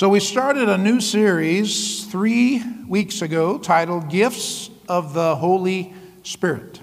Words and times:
So, 0.00 0.08
we 0.08 0.20
started 0.20 0.70
a 0.70 0.78
new 0.78 0.98
series 1.02 2.06
three 2.06 2.62
weeks 2.88 3.20
ago 3.20 3.58
titled 3.58 4.08
Gifts 4.08 4.70
of 4.88 5.12
the 5.12 5.36
Holy 5.36 5.92
Spirit. 6.22 6.80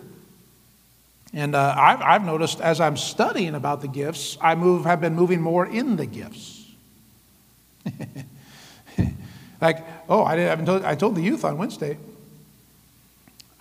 And 1.33 1.55
uh, 1.55 1.73
I've, 1.75 2.01
I've 2.03 2.23
noticed 2.23 2.61
as 2.61 2.79
I'm 2.79 2.95
studying 2.95 3.55
about 3.55 3.81
the 3.81 3.87
gifts, 3.87 4.37
I 4.39 4.53
move, 4.53 4.85
have 4.85 5.01
been 5.01 5.15
moving 5.15 5.41
more 5.41 5.65
in 5.65 5.95
the 5.95 6.05
gifts. 6.05 6.63
like, 9.61 9.83
oh, 10.07 10.23
I, 10.23 10.35
didn't, 10.35 10.67
told, 10.67 10.85
I 10.85 10.93
told 10.93 11.15
the 11.15 11.23
youth 11.23 11.43
on 11.43 11.57
Wednesday. 11.57 11.97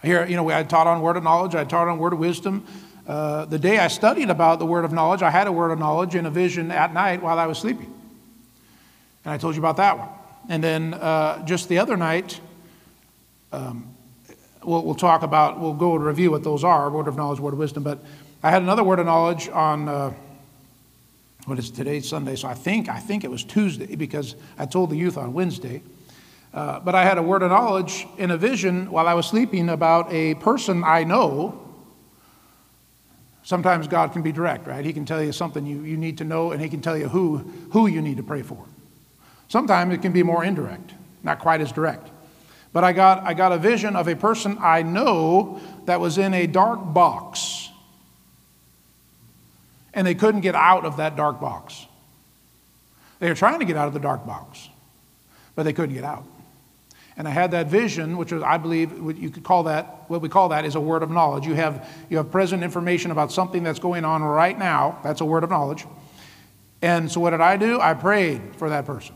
Here, 0.03 0.27
you 0.27 0.37
know, 0.37 0.51
I 0.51 0.65
taught 0.65 0.87
on 0.87 1.01
word 1.01 1.17
of 1.17 1.23
knowledge, 1.23 1.55
I 1.55 1.65
taught 1.65 1.89
on 1.89 1.97
word 1.97 2.13
of 2.13 2.19
wisdom. 2.19 2.67
Uh, 3.09 3.47
the 3.47 3.59
day 3.59 3.79
I 3.79 3.89
studied 3.89 4.29
about 4.29 4.59
the 4.59 4.67
word 4.67 4.85
of 4.85 4.93
knowledge, 4.93 5.23
I 5.23 5.31
had 5.31 5.47
a 5.47 5.53
word 5.53 5.71
of 5.71 5.79
knowledge 5.79 6.15
in 6.15 6.27
a 6.27 6.31
vision 6.31 6.71
at 6.71 6.93
night 6.93 7.23
while 7.23 7.39
I 7.39 7.47
was 7.47 7.57
sleeping. 7.57 7.95
And 9.27 9.35
I 9.35 9.39
told 9.39 9.57
you 9.57 9.61
about 9.61 9.79
that 9.79 9.99
one. 9.99 10.09
And 10.49 10.63
then 10.63 10.95
uh, 10.95 11.45
just 11.45 11.69
the 11.69 11.81
other 11.81 11.97
night, 11.97 12.41
um, 13.51 13.93
we'll, 14.63 14.85
we'll, 14.85 14.95
talk 14.95 15.23
about, 15.23 15.59
we'll 15.59 15.75
go 15.75 15.97
and 15.97 16.05
review 16.05 16.31
what 16.31 16.45
those 16.45 16.63
are 16.63 16.89
word 16.89 17.09
of 17.09 17.17
knowledge, 17.17 17.41
word 17.41 17.55
of 17.55 17.59
wisdom. 17.59 17.83
But 17.83 17.99
I 18.45 18.53
had 18.53 18.63
another 18.63 18.85
word 18.85 19.01
of 19.01 19.07
knowledge 19.07 19.49
on, 19.49 19.89
uh, 19.89 20.15
what 21.47 21.59
is 21.59 21.73
today, 21.73 21.99
Sunday, 21.99 22.37
so 22.37 22.47
I 22.47 22.55
think, 22.55 22.89
I 22.89 23.01
think 23.01 23.25
it 23.25 23.31
was 23.31 23.43
Tuesday 23.43 23.97
because 23.97 24.37
I 24.59 24.65
told 24.65 24.91
the 24.91 24.97
youth 24.97 25.19
on 25.19 25.33
Wednesday. 25.33 25.83
Uh, 26.55 26.79
but 26.79 26.95
I 26.95 27.03
had 27.03 27.19
a 27.19 27.23
word 27.23 27.43
of 27.43 27.51
knowledge 27.51 28.07
in 28.19 28.31
a 28.31 28.37
vision 28.37 28.93
while 28.93 29.09
I 29.09 29.15
was 29.15 29.27
sleeping 29.27 29.69
about 29.69 30.13
a 30.13 30.37
person 30.37 30.85
I 30.85 31.03
know. 31.03 31.69
Sometimes 33.43 33.89
God 33.89 34.13
can 34.13 34.23
be 34.23 34.31
direct, 34.31 34.69
right? 34.69 34.85
He 34.85 34.93
can 34.93 35.05
tell 35.05 35.21
you 35.21 35.33
something 35.33 35.67
you, 35.67 35.81
you 35.83 35.97
need 35.97 36.19
to 36.19 36.25
know, 36.25 36.53
and 36.53 36.63
He 36.63 36.69
can 36.69 36.81
tell 36.81 36.97
you 36.97 37.09
who, 37.09 37.39
who 37.73 37.89
you 37.89 38.01
need 38.01 38.19
to 38.19 38.23
pray 38.23 38.43
for. 38.43 38.65
Sometimes 39.49 39.95
it 39.95 40.03
can 40.03 40.13
be 40.13 40.23
more 40.23 40.45
indirect, 40.45 40.93
not 41.23 41.39
quite 41.39 41.61
as 41.61 41.73
direct. 41.73 42.11
But 42.73 42.85
I 42.85 42.93
got, 42.93 43.23
I 43.25 43.35
got 43.35 43.53
a 43.53 43.59
vision 43.59 43.97
of 43.97 44.09
a 44.09 44.17
person 44.17 44.59
I 44.61 44.83
know 44.83 45.61
that 45.87 46.01
was 46.01 46.19
in 46.19 46.35
a 46.35 46.47
dark 46.47 46.93
box. 46.93 47.71
And 49.95 50.07
they 50.07 50.15
couldn't 50.15 50.43
get 50.43 50.55
out 50.55 50.85
of 50.85 50.99
that 50.99 51.17
dark 51.17 51.41
box. 51.41 51.87
They 53.19 53.29
were 53.29 53.35
trying 53.35 53.61
to 53.61 53.65
get 53.65 53.77
out 53.77 53.89
of 53.89 53.95
the 53.95 54.01
dark 54.01 54.27
box, 54.27 54.69
but 55.55 55.63
they 55.63 55.73
couldn't 55.73 55.95
get 55.95 56.05
out. 56.05 56.25
And 57.17 57.27
I 57.27 57.31
had 57.31 57.53
that 57.53 57.69
vision, 57.69 58.19
which 58.19 58.31
was, 58.31 58.43
I 58.43 58.59
believe, 58.59 58.93
you 59.19 59.31
could 59.31 59.43
call 59.43 59.63
that, 59.63 60.05
what 60.09 60.21
we 60.21 60.29
call 60.29 60.51
that 60.51 60.67
is 60.67 60.75
a 60.75 60.81
word 60.81 61.03
of 61.03 61.11
knowledge. 61.11 61.47
You 61.47 61.55
have, 61.55 61.89
you 62.11 62.19
have 62.19 62.31
present 62.31 62.63
information 62.63 63.11
about 63.11 63.33
something 63.33 63.63
that's 63.63 63.79
going 63.79 64.05
on 64.05 64.23
right 64.23 64.59
now. 64.59 64.99
That's 65.03 65.23
a 65.23 65.25
word 65.25 65.45
of 65.45 65.49
knowledge. 65.49 65.87
And 66.83 67.11
so 67.11 67.21
what 67.21 67.31
did 67.31 67.41
I 67.41 67.57
do? 67.57 67.81
I 67.81 67.95
prayed 67.95 68.43
for 68.57 68.69
that 68.69 68.85
person. 68.85 69.15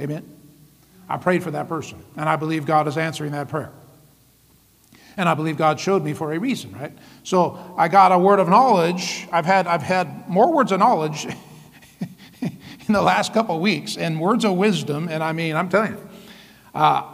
Amen? 0.00 0.28
I 1.08 1.16
prayed 1.16 1.42
for 1.42 1.50
that 1.52 1.68
person. 1.68 2.02
And 2.16 2.28
I 2.28 2.36
believe 2.36 2.66
God 2.66 2.88
is 2.88 2.96
answering 2.96 3.32
that 3.32 3.48
prayer. 3.48 3.70
And 5.16 5.28
I 5.28 5.34
believe 5.34 5.56
God 5.56 5.78
showed 5.78 6.02
me 6.02 6.12
for 6.12 6.32
a 6.32 6.38
reason, 6.38 6.72
right? 6.72 6.92
So 7.22 7.74
I 7.76 7.88
got 7.88 8.10
a 8.10 8.18
word 8.18 8.40
of 8.40 8.48
knowledge. 8.48 9.28
I've 9.30 9.44
had, 9.44 9.66
I've 9.66 9.82
had 9.82 10.28
more 10.28 10.52
words 10.52 10.72
of 10.72 10.80
knowledge 10.80 11.26
in 12.40 12.92
the 12.92 13.02
last 13.02 13.32
couple 13.32 13.54
of 13.54 13.60
weeks 13.60 13.96
and 13.96 14.20
words 14.20 14.44
of 14.44 14.56
wisdom. 14.56 15.08
And 15.08 15.22
I 15.22 15.32
mean, 15.32 15.54
I'm 15.54 15.68
telling 15.68 15.92
you, 15.92 16.08
uh, 16.74 17.04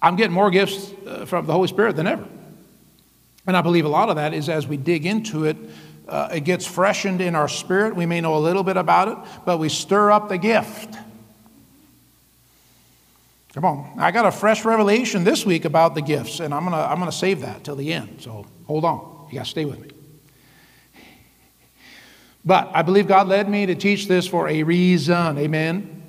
I'm 0.00 0.16
getting 0.16 0.32
more 0.32 0.50
gifts 0.50 0.90
uh, 1.06 1.24
from 1.26 1.46
the 1.46 1.52
Holy 1.52 1.68
Spirit 1.68 1.94
than 1.94 2.08
ever. 2.08 2.26
And 3.46 3.56
I 3.56 3.62
believe 3.62 3.84
a 3.84 3.88
lot 3.88 4.08
of 4.08 4.16
that 4.16 4.34
is 4.34 4.48
as 4.48 4.66
we 4.66 4.76
dig 4.76 5.06
into 5.06 5.44
it, 5.44 5.56
uh, 6.08 6.28
it 6.34 6.40
gets 6.40 6.66
freshened 6.66 7.20
in 7.20 7.36
our 7.36 7.48
spirit. 7.48 7.94
We 7.94 8.06
may 8.06 8.20
know 8.20 8.36
a 8.36 8.40
little 8.40 8.64
bit 8.64 8.76
about 8.76 9.08
it, 9.08 9.18
but 9.44 9.58
we 9.58 9.68
stir 9.68 10.10
up 10.10 10.28
the 10.28 10.38
gift. 10.38 10.96
Come 13.54 13.64
on. 13.64 13.94
I 13.98 14.10
got 14.10 14.24
a 14.24 14.32
fresh 14.32 14.64
revelation 14.64 15.24
this 15.24 15.44
week 15.44 15.64
about 15.64 15.94
the 15.94 16.02
gifts, 16.02 16.40
and 16.40 16.54
I'm 16.54 16.62
going 16.64 16.72
to 16.72 16.78
I'm 16.78 16.98
going 16.98 17.10
to 17.10 17.16
save 17.16 17.40
that 17.40 17.64
till 17.64 17.76
the 17.76 17.92
end. 17.92 18.22
So 18.22 18.46
hold 18.66 18.84
on. 18.84 19.26
You 19.30 19.38
got 19.38 19.44
to 19.44 19.50
stay 19.50 19.64
with 19.64 19.80
me. 19.80 19.90
But 22.44 22.70
I 22.74 22.82
believe 22.82 23.06
God 23.06 23.28
led 23.28 23.48
me 23.48 23.66
to 23.66 23.74
teach 23.74 24.08
this 24.08 24.26
for 24.26 24.48
a 24.48 24.62
reason. 24.62 25.38
Amen. 25.38 26.02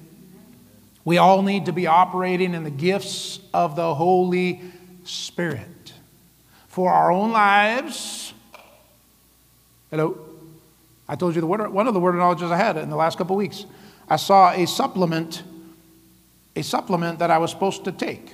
We 1.06 1.18
all 1.18 1.42
need 1.42 1.66
to 1.66 1.74
be 1.74 1.86
operating 1.86 2.54
in 2.54 2.64
the 2.64 2.72
gifts 2.72 3.40
of 3.54 3.76
the 3.76 3.94
Holy 3.94 4.62
Spirit 5.04 5.94
for 6.68 6.92
our 6.92 7.12
own 7.12 7.32
lives. 7.32 8.34
Hello? 9.92 10.18
I 11.08 11.16
told 11.16 11.36
you 11.36 11.42
the 11.42 11.48
word, 11.48 11.72
one 11.72 11.88
of 11.88 11.94
the 11.94 12.00
word 12.00 12.16
of 12.16 12.22
knowledges 12.22 12.50
I 12.50 12.58
had 12.58 12.78
in 12.78 12.90
the 12.90 12.96
last 12.96 13.18
couple 13.18 13.36
of 13.36 13.38
weeks. 13.38 13.66
I 14.10 14.16
saw 14.16 14.52
a 14.52 14.66
supplement, 14.66 15.44
a 16.56 16.64
supplement 16.64 17.20
that 17.20 17.32
I 17.32 17.38
was 17.38 17.52
supposed 17.52 17.86
to 17.86 17.92
take 17.92 18.32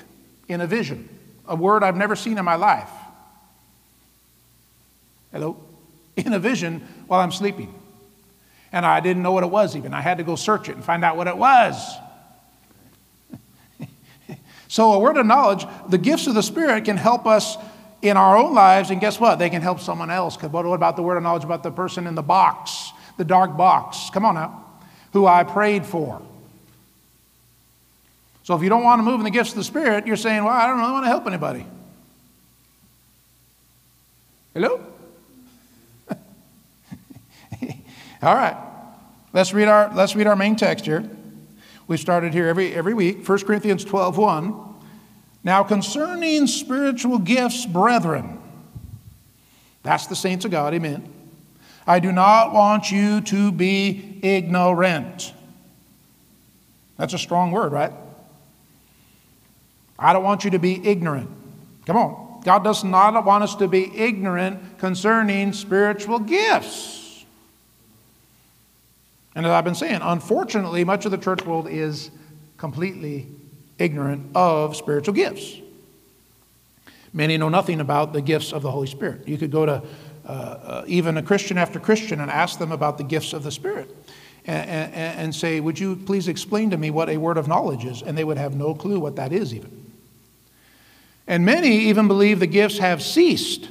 in 0.47 0.62
a 0.62 0.68
vision, 0.68 1.07
a 1.47 1.56
word 1.56 1.84
I've 1.84 1.96
never 1.96 2.16
seen 2.16 2.38
in 2.38 2.46
my 2.46 2.56
life. 2.56 2.90
Hello? 5.31 5.57
In 6.18 6.34
a 6.34 6.40
vision 6.40 6.81
while 7.08 7.22
I'm 7.22 7.31
sleeping. 7.31 7.74
And 8.72 8.85
I 8.85 9.00
didn't 9.00 9.24
know 9.24 9.31
what 9.31 9.44
it 9.44 9.50
was 9.50 9.75
even. 9.75 9.94
I 9.94 10.02
had 10.02 10.18
to 10.18 10.24
go 10.24 10.35
search 10.35 10.68
it 10.68 10.75
and 10.75 10.84
find 10.84 11.06
out 11.06 11.16
what 11.18 11.28
it 11.28 11.38
was. 11.38 11.96
So, 14.68 14.94
a 14.94 15.00
word 15.00 15.18
of 15.18 15.25
knowledge, 15.25 15.66
the 15.88 15.97
gifts 15.97 16.28
of 16.28 16.35
the 16.35 16.44
Spirit 16.44 16.85
can 16.85 16.96
help 16.96 17.25
us 17.25 17.58
in 18.03 18.18
our 18.18 18.38
own 18.38 18.53
lives, 18.53 18.91
and 18.91 19.02
guess 19.02 19.19
what? 19.19 19.40
They 19.40 19.50
can 19.50 19.63
help 19.63 19.79
someone 19.79 20.12
else. 20.12 20.38
But 20.38 20.52
what 20.52 20.66
about 20.66 20.96
the 20.96 21.02
word 21.02 21.18
of 21.18 21.24
knowledge 21.24 21.44
about 21.44 21.63
the 21.63 21.72
person 21.72 22.06
in 22.06 22.13
the 22.13 22.22
box, 22.22 22.91
the 23.18 23.25
dark 23.25 23.58
box? 23.58 24.12
Come 24.13 24.25
on 24.25 24.35
now. 24.35 24.66
Who 25.13 25.25
I 25.25 25.44
prayed 25.44 25.88
for. 25.88 26.22
So, 28.44 28.56
if 28.56 28.64
you 28.64 28.70
don't 28.70 28.84
want 28.84 29.00
to 29.00 29.04
move 29.04 29.20
in 29.20 29.24
the 29.24 29.32
gifts 29.32 29.52
of 29.52 29.58
the 29.58 29.64
Spirit, 29.64 30.08
you're 30.08 30.16
saying, 30.16 30.44
Well, 30.44 30.54
I 30.54 30.68
don't 30.68 30.80
really 30.80 30.92
want 30.92 31.06
to 31.06 31.10
help 31.10 31.28
anybody. 31.28 31.66
Hello? 34.54 34.82
All 38.22 38.36
right. 38.36 38.58
Let's 39.32 39.54
read 39.54 39.68
our, 39.68 39.94
let's 39.94 40.16
read 40.16 40.28
our 40.28 40.36
main 40.36 40.56
text 40.56 40.86
here. 40.86 41.08
We 41.88 41.98
started 41.98 42.34
here 42.34 42.48
every, 42.48 42.74
every 42.74 42.94
week, 42.94 43.28
1 43.28 43.40
Corinthians 43.46 43.84
12 43.84 44.18
1. 44.18 44.66
Now, 45.44 45.64
concerning 45.64 46.48
spiritual 46.48 47.20
gifts, 47.20 47.66
brethren, 47.66 48.40
that's 49.84 50.08
the 50.08 50.16
saints 50.16 50.46
of 50.46 50.52
God, 50.52 50.74
amen. 50.74 51.14
I 51.88 52.00
do 52.00 52.12
not 52.12 52.54
want 52.54 52.92
you 52.92 53.22
to 53.22 53.52
be 53.52 54.20
ignorant. 54.22 55.34
That's 56.98 57.14
a 57.14 57.18
strong 57.18 57.52
word, 57.52 57.72
right? 57.72 57.94
I 60.00 60.14
don't 60.14 60.24
want 60.24 60.44
you 60.44 60.52
to 60.52 60.60
be 60.60 60.86
ignorant. 60.88 61.30
Come 61.86 61.98
on. 61.98 62.42
God 62.44 62.64
does 62.64 62.84
not 62.84 63.26
want 63.26 63.44
us 63.44 63.56
to 63.56 63.68
be 63.68 63.96
ignorant 63.96 64.80
concerning 64.80 65.52
spiritual 65.54 66.20
gifts. 66.20 67.26
And 69.36 69.46
as 69.46 69.52
I've 69.52 69.66
been 69.66 69.76
saying, 69.76 70.00
unfortunately, 70.02 70.84
much 70.84 71.06
of 71.06 71.12
the 71.12 71.18
church 71.18 71.46
world 71.46 71.68
is 71.70 72.12
completely 72.58 73.28
ignorant 73.78 74.36
of 74.36 74.76
spiritual 74.76 75.14
gifts. 75.14 75.58
Many 77.14 77.38
know 77.38 77.50
nothing 77.50 77.80
about 77.80 78.14
the 78.14 78.22
gifts 78.22 78.54
of 78.54 78.62
the 78.62 78.72
Holy 78.72 78.88
Spirit. 78.88 79.28
You 79.28 79.38
could 79.38 79.52
go 79.52 79.66
to 79.66 79.84
uh, 80.26 80.32
uh, 80.32 80.84
even 80.88 81.18
a 81.18 81.24
Christian 81.24 81.58
after 81.58 81.80
Christian 81.80 82.22
and 82.22 82.30
ask 82.30 82.59
them 82.59 82.72
about 82.72 82.98
the 82.98 83.04
gifts 83.04 83.34
of 83.34 83.44
the 83.44 83.52
Spirit 83.52 83.90
and, 84.46 84.70
and, 84.70 85.20
and 85.20 85.36
say, 85.36 85.59
Would 85.59 85.80
you 85.80 85.96
please 85.96 86.28
explain 86.28 86.70
to 86.70 86.78
me 86.78 86.92
what 86.92 87.09
a 87.09 87.18
word 87.18 87.38
of 87.38 87.48
knowledge 87.48 87.86
is? 87.86 88.02
And 88.02 88.18
they 88.18 88.24
would 88.24 88.38
have 88.38 88.56
no 88.56 88.76
clue 88.76 89.00
what 89.00 89.16
that 89.16 89.34
is, 89.34 89.54
even. 89.54 89.78
And 91.29 91.45
many 91.45 91.69
even 91.85 92.07
believe 92.07 92.40
the 92.40 92.47
gifts 92.47 92.79
have 92.79 93.03
ceased. 93.03 93.69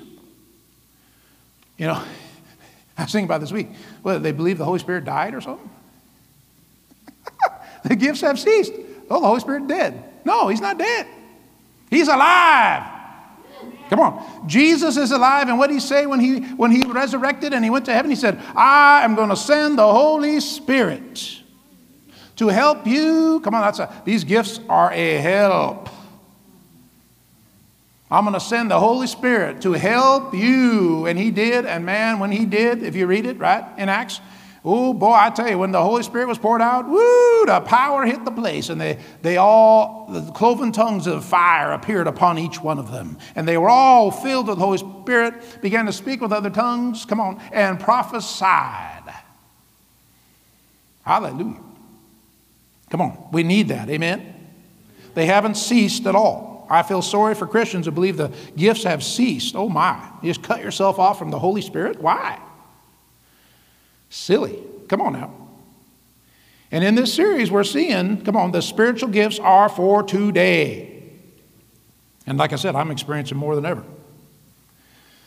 You 1.76 1.88
know, 1.88 1.94
I 2.96 3.02
was 3.02 3.12
thinking 3.12 3.24
about 3.26 3.41
this 3.41 3.50
week. 3.50 3.69
Well, 4.04 4.20
they 4.20 4.30
believe 4.30 4.58
the 4.58 4.64
Holy 4.64 4.78
Spirit 4.78 5.04
died 5.04 5.34
or 5.34 5.41
something? 5.41 5.69
the 7.84 7.96
gifts 7.96 8.20
have 8.20 8.38
ceased. 8.38 8.72
Oh, 9.10 9.20
the 9.20 9.26
Holy 9.26 9.40
Spirit 9.40 9.66
dead. 9.66 10.05
No, 10.25 10.46
he's 10.46 10.60
not 10.60 10.78
dead. 10.78 11.08
He's 11.90 12.06
alive. 12.06 12.84
Come 13.90 14.00
on. 14.00 14.49
Jesus 14.49 14.96
is 14.96 15.11
alive. 15.11 15.49
And 15.49 15.58
what 15.58 15.66
did 15.66 15.75
he 15.75 15.81
say 15.81 16.06
when 16.06 16.20
he, 16.20 16.40
when 16.40 16.70
he 16.70 16.84
resurrected 16.84 17.52
and 17.52 17.64
he 17.64 17.70
went 17.70 17.87
to 17.87 17.93
heaven? 17.93 18.08
He 18.08 18.16
said, 18.16 18.40
I 18.54 19.02
am 19.02 19.16
going 19.16 19.31
to 19.31 19.37
send 19.37 19.78
the 19.78 19.93
Holy 19.93 20.38
Spirit 20.38 21.40
to 22.37 22.49
help 22.49 22.87
you. 22.87 23.40
Come 23.40 23.54
on, 23.54 23.62
that's 23.62 23.81
a, 23.81 24.02
these 24.04 24.22
gifts 24.22 24.61
are 24.69 24.93
a 24.93 25.16
help. 25.16 25.88
I'm 28.10 28.25
going 28.25 28.34
to 28.34 28.40
send 28.40 28.70
the 28.70 28.81
Holy 28.81 29.06
Spirit 29.06 29.60
to 29.62 29.72
help 29.72 30.34
you. 30.34 31.06
And 31.06 31.19
he 31.19 31.31
did. 31.31 31.66
And 31.66 31.84
man, 31.84 32.19
when 32.19 32.32
he 32.32 32.46
did, 32.46 32.82
if 32.82 32.96
you 32.96 33.06
read 33.06 33.26
it, 33.26 33.38
right, 33.38 33.64
in 33.76 33.88
Acts, 33.88 34.20
oh 34.64 34.94
boy, 34.94 35.12
I 35.12 35.31
tell 35.31 35.49
you, 35.49 35.58
when 35.58 35.72
the 35.72 35.82
Holy 35.82 36.02
Spirit 36.02 36.26
was 36.26 36.38
poured 36.38 36.62
out, 36.62 36.88
woo, 36.88 37.46
the 37.46 37.60
power 37.60 38.06
hit 38.06 38.25
the 38.25 38.31
place. 38.31 38.70
And 38.70 38.81
they, 38.81 38.99
they 39.20 39.37
all, 39.37 40.08
the 40.10 40.32
cloven 40.32 40.72
tongues 40.72 41.06
of 41.06 41.22
fire 41.25 41.72
appeared 41.72 42.06
upon 42.06 42.38
each 42.38 42.62
one 42.62 42.78
of 42.78 42.90
them. 42.90 43.19
And 43.34 43.46
they 43.46 43.58
were 43.58 43.69
all 43.70 44.11
filled 44.11 44.49
with 44.49 44.58
the 44.58 44.64
Holy 44.64 44.78
Spirit, 44.78 45.61
began 45.61 45.84
to 45.84 45.93
speak 45.93 46.22
with 46.22 46.32
other 46.32 46.50
tongues, 46.50 47.04
come 47.04 47.20
on, 47.20 47.40
and 47.52 47.78
prophesied. 47.78 49.02
Hallelujah. 51.04 51.61
Come 52.90 53.02
on, 53.02 53.28
we 53.32 53.43
need 53.43 53.69
that. 53.69 53.90
Amen? 53.90 54.34
They 55.14 55.26
haven't 55.26 55.56
ceased 55.56 56.06
at 56.06 56.14
all. 56.14 56.48
I 56.69 56.82
feel 56.82 57.03
sorry 57.03 57.35
for 57.35 57.47
Christians 57.47 57.87
who 57.87 57.93
believe 57.93 58.17
the 58.17 58.32
gifts 58.56 58.85
have 58.85 59.03
ceased. 59.03 59.56
Oh 59.56 59.69
my. 59.69 59.99
You 60.23 60.31
just 60.31 60.43
cut 60.43 60.62
yourself 60.62 60.99
off 60.99 61.19
from 61.19 61.31
the 61.31 61.38
Holy 61.38 61.62
Spirit? 61.62 62.00
Why? 62.00 62.38
Silly. 64.11 64.59
Come 64.88 65.00
on 65.00 65.15
now. 65.15 65.35
And 66.70 66.85
in 66.85 66.94
this 66.94 67.12
series, 67.15 67.50
we're 67.50 67.65
seeing, 67.65 68.23
come 68.23 68.37
on, 68.37 68.53
the 68.53 68.61
spiritual 68.61 69.09
gifts 69.09 69.38
are 69.38 69.69
for 69.69 70.03
today. 70.03 71.03
And 72.26 72.37
like 72.37 72.53
I 72.53 72.56
said, 72.56 72.76
I'm 72.76 72.91
experiencing 72.91 73.38
more 73.38 73.55
than 73.55 73.64
ever. 73.64 73.82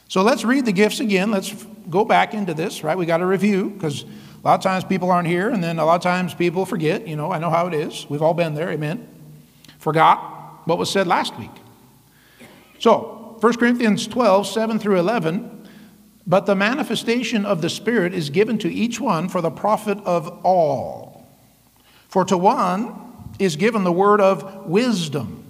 So 0.08 0.22
let's 0.22 0.44
read 0.44 0.66
the 0.66 0.72
gifts 0.72 1.00
again. 1.00 1.32
Let's 1.32 1.52
go 1.90 2.06
back 2.06 2.34
into 2.36 2.54
this, 2.54 2.84
right? 2.84 2.98
We 2.98 3.06
got 3.08 3.18
to 3.18 3.26
review 3.26 3.72
because 3.72 4.04
a 4.04 4.08
lot 4.44 4.56
of 4.56 4.62
times 4.62 4.84
people 4.84 5.10
aren't 5.10 5.28
here, 5.28 5.50
and 5.50 5.64
then 5.64 5.80
a 5.80 5.86
lot 5.86 5.96
of 5.96 6.02
times 6.02 6.34
people 6.34 6.66
forget. 6.66 7.08
You 7.08 7.16
know, 7.16 7.32
I 7.32 7.40
know 7.40 7.50
how 7.50 7.68
it 7.68 7.74
is. 7.74 8.06
We've 8.10 8.22
all 8.22 8.34
been 8.34 8.54
there, 8.54 8.70
amen. 8.70 9.08
Forgot 9.80 10.41
what 10.72 10.80
was 10.80 10.90
said 10.90 11.06
last 11.06 11.38
week. 11.38 11.52
So, 12.80 13.38
1 13.42 13.54
Corinthians 13.58 14.08
12, 14.08 14.48
7 14.48 14.80
through 14.80 15.00
11. 15.00 15.68
But 16.26 16.46
the 16.46 16.56
manifestation 16.56 17.46
of 17.46 17.62
the 17.62 17.70
Spirit 17.70 18.14
is 18.14 18.30
given 18.30 18.58
to 18.60 18.72
each 18.72 19.02
one 19.02 19.28
for 19.28 19.42
the 19.42 19.52
profit 19.52 19.98
of 20.06 20.30
all. 20.46 21.28
For 22.08 22.24
to 22.26 22.38
one 22.38 22.96
is 23.38 23.58
given 23.58 23.84
the 23.84 23.92
word 23.92 24.22
of 24.22 24.66
wisdom 24.66 25.44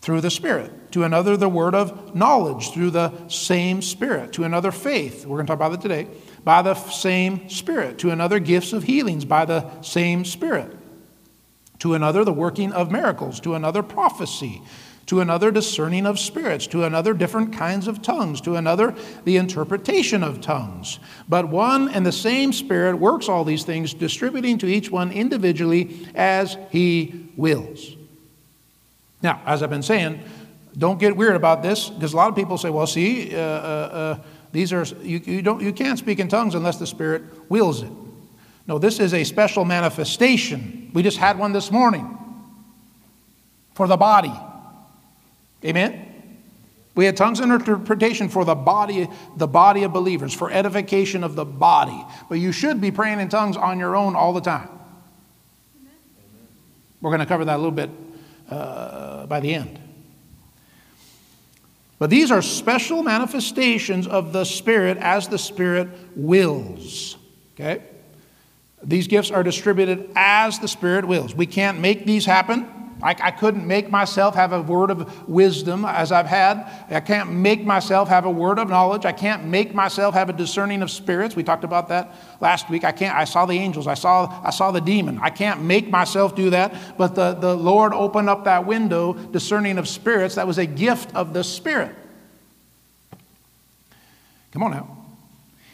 through 0.00 0.22
the 0.22 0.30
Spirit 0.30 0.72
to 0.92 1.04
another 1.04 1.36
the 1.36 1.48
word 1.48 1.74
of 1.74 2.14
knowledge 2.14 2.70
through 2.70 2.90
the 2.90 3.28
same 3.28 3.82
Spirit, 3.82 4.32
to 4.34 4.44
another 4.44 4.70
faith, 4.70 5.26
we're 5.26 5.36
going 5.38 5.46
to 5.46 5.50
talk 5.50 5.58
about 5.58 5.72
that 5.72 5.80
today, 5.80 6.06
by 6.44 6.62
the 6.62 6.74
same 6.74 7.48
Spirit, 7.48 7.98
to 7.98 8.10
another 8.10 8.38
gifts 8.38 8.72
of 8.72 8.84
healings 8.84 9.24
by 9.24 9.44
the 9.44 9.80
same 9.82 10.24
Spirit, 10.24 10.76
to 11.82 11.94
another 11.94 12.24
the 12.24 12.32
working 12.32 12.72
of 12.72 12.92
miracles, 12.92 13.40
to 13.40 13.56
another 13.56 13.82
prophecy, 13.82 14.62
to 15.04 15.18
another 15.18 15.50
discerning 15.50 16.06
of 16.06 16.16
spirits, 16.16 16.68
to 16.68 16.84
another 16.84 17.12
different 17.12 17.52
kinds 17.52 17.88
of 17.88 18.00
tongues, 18.00 18.40
to 18.40 18.54
another 18.54 18.94
the 19.24 19.36
interpretation 19.36 20.22
of 20.22 20.40
tongues. 20.40 21.00
But 21.28 21.48
one 21.48 21.88
and 21.88 22.06
the 22.06 22.12
same 22.12 22.52
Spirit 22.52 23.00
works 23.00 23.28
all 23.28 23.42
these 23.42 23.64
things, 23.64 23.94
distributing 23.94 24.58
to 24.58 24.68
each 24.68 24.92
one 24.92 25.10
individually 25.10 26.06
as 26.14 26.56
he 26.70 27.28
wills. 27.36 27.96
Now, 29.20 29.42
as 29.44 29.60
I've 29.60 29.70
been 29.70 29.82
saying, 29.82 30.20
don't 30.78 31.00
get 31.00 31.16
weird 31.16 31.34
about 31.34 31.64
this 31.64 31.90
because 31.90 32.12
a 32.12 32.16
lot 32.16 32.28
of 32.28 32.36
people 32.36 32.58
say, 32.58 32.70
well, 32.70 32.86
see, 32.86 33.34
uh, 33.34 33.40
uh, 33.40 33.42
uh, 33.42 34.18
these 34.52 34.72
are, 34.72 34.84
you, 35.02 35.18
you, 35.18 35.42
don't, 35.42 35.60
you 35.60 35.72
can't 35.72 35.98
speak 35.98 36.20
in 36.20 36.28
tongues 36.28 36.54
unless 36.54 36.76
the 36.76 36.86
Spirit 36.86 37.24
wills 37.50 37.82
it. 37.82 37.90
No, 38.66 38.78
this 38.78 39.00
is 39.00 39.12
a 39.12 39.24
special 39.24 39.64
manifestation. 39.64 40.90
We 40.94 41.02
just 41.02 41.18
had 41.18 41.38
one 41.38 41.52
this 41.52 41.70
morning 41.70 42.18
for 43.74 43.86
the 43.86 43.96
body. 43.96 44.32
Amen? 45.64 46.08
We 46.94 47.06
had 47.06 47.16
tongues 47.16 47.40
interpretation 47.40 48.28
for 48.28 48.44
the 48.44 48.54
body, 48.54 49.08
the 49.36 49.46
body 49.46 49.82
of 49.82 49.92
believers, 49.92 50.34
for 50.34 50.50
edification 50.50 51.24
of 51.24 51.34
the 51.34 51.44
body. 51.44 52.04
But 52.28 52.38
you 52.38 52.52
should 52.52 52.80
be 52.80 52.90
praying 52.90 53.20
in 53.20 53.28
tongues 53.28 53.56
on 53.56 53.78
your 53.78 53.96
own 53.96 54.14
all 54.14 54.32
the 54.32 54.40
time. 54.40 54.68
We're 57.00 57.10
going 57.10 57.20
to 57.20 57.26
cover 57.26 57.46
that 57.46 57.56
a 57.56 57.56
little 57.56 57.70
bit 57.72 57.90
uh, 58.48 59.26
by 59.26 59.40
the 59.40 59.54
end. 59.54 59.78
But 61.98 62.10
these 62.10 62.30
are 62.30 62.42
special 62.42 63.02
manifestations 63.02 64.06
of 64.06 64.32
the 64.32 64.44
Spirit 64.44 64.98
as 64.98 65.28
the 65.28 65.38
Spirit 65.38 65.88
wills. 66.14 67.16
Okay? 67.54 67.82
These 68.84 69.06
gifts 69.06 69.30
are 69.30 69.42
distributed 69.42 70.10
as 70.16 70.58
the 70.58 70.68
Spirit 70.68 71.04
wills. 71.04 71.34
We 71.34 71.46
can't 71.46 71.80
make 71.80 72.04
these 72.04 72.26
happen. 72.26 72.68
I, 73.02 73.16
I, 73.20 73.30
couldn't 73.32 73.66
make 73.66 73.90
myself 73.90 74.36
have 74.36 74.52
a 74.52 74.62
word 74.62 74.90
of 74.90 75.28
wisdom 75.28 75.84
as 75.84 76.12
I've 76.12 76.26
had. 76.26 76.70
I 76.88 77.00
can't 77.00 77.32
make 77.32 77.64
myself 77.64 78.08
have 78.08 78.26
a 78.26 78.30
word 78.30 78.60
of 78.60 78.68
knowledge. 78.68 79.04
I 79.04 79.12
can't 79.12 79.44
make 79.44 79.74
myself 79.74 80.14
have 80.14 80.28
a 80.28 80.32
discerning 80.32 80.82
of 80.82 80.90
spirits. 80.90 81.34
We 81.34 81.42
talked 81.42 81.64
about 81.64 81.88
that 81.88 82.14
last 82.40 82.70
week. 82.70 82.84
I 82.84 82.92
can't. 82.92 83.16
I 83.16 83.24
saw 83.24 83.44
the 83.44 83.54
angels. 83.54 83.88
I 83.88 83.94
saw, 83.94 84.40
I 84.44 84.50
saw 84.50 84.70
the 84.70 84.80
demon. 84.80 85.18
I 85.20 85.30
can't 85.30 85.62
make 85.62 85.90
myself 85.90 86.36
do 86.36 86.50
that. 86.50 86.96
But 86.96 87.16
the, 87.16 87.34
the 87.34 87.56
Lord 87.56 87.92
opened 87.92 88.28
up 88.28 88.44
that 88.44 88.66
window, 88.66 89.14
discerning 89.14 89.78
of 89.78 89.88
spirits. 89.88 90.36
That 90.36 90.46
was 90.46 90.58
a 90.58 90.66
gift 90.66 91.12
of 91.16 91.32
the 91.32 91.42
Spirit. 91.42 91.96
Come 94.52 94.62
on 94.62 94.70
now. 94.70 95.01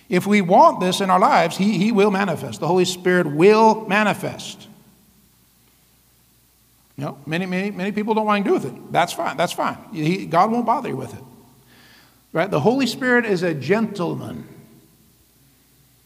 If 0.08 0.26
we 0.26 0.40
want 0.40 0.80
this 0.80 1.00
in 1.00 1.10
our 1.10 1.18
lives, 1.20 1.56
He, 1.56 1.78
he 1.78 1.92
will 1.92 2.10
manifest. 2.10 2.60
The 2.60 2.66
Holy 2.66 2.84
Spirit 2.84 3.26
will 3.26 3.86
manifest. 3.86 4.66
You 6.96 7.04
know, 7.04 7.18
many, 7.26 7.46
many, 7.46 7.70
many 7.70 7.92
people 7.92 8.14
don't 8.14 8.26
want 8.26 8.44
to 8.44 8.48
do 8.50 8.54
with 8.54 8.64
it. 8.64 8.92
That's 8.92 9.12
fine. 9.12 9.36
That's 9.36 9.52
fine. 9.52 9.78
He, 9.92 10.26
God 10.26 10.50
won't 10.50 10.66
bother 10.66 10.88
you 10.88 10.96
with 10.96 11.14
it. 11.14 11.22
Right? 12.32 12.50
The 12.50 12.60
Holy 12.60 12.86
Spirit 12.86 13.24
is 13.24 13.42
a 13.42 13.54
gentleman. 13.54 14.46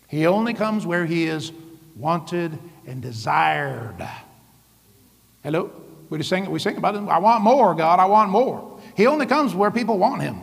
He 0.09 0.27
only 0.27 0.53
comes 0.53 0.85
where 0.85 1.07
he 1.07 1.27
is 1.27 1.51
wanted 1.97 2.59
and 2.87 3.01
desired. 3.01 4.07
Hello? 5.43 5.71
We 6.11 6.23
sing, 6.23 6.51
we 6.51 6.59
sing 6.59 6.77
about 6.77 6.95
it. 6.95 6.99
I 7.09 7.19
want 7.19 7.43
more, 7.43 7.75
God. 7.75 7.99
I 7.99 8.05
want 8.05 8.31
more. 8.31 8.79
He 8.95 9.07
only 9.07 9.25
comes 9.25 9.55
where 9.55 9.71
people 9.71 9.97
want 9.97 10.21
him. 10.21 10.43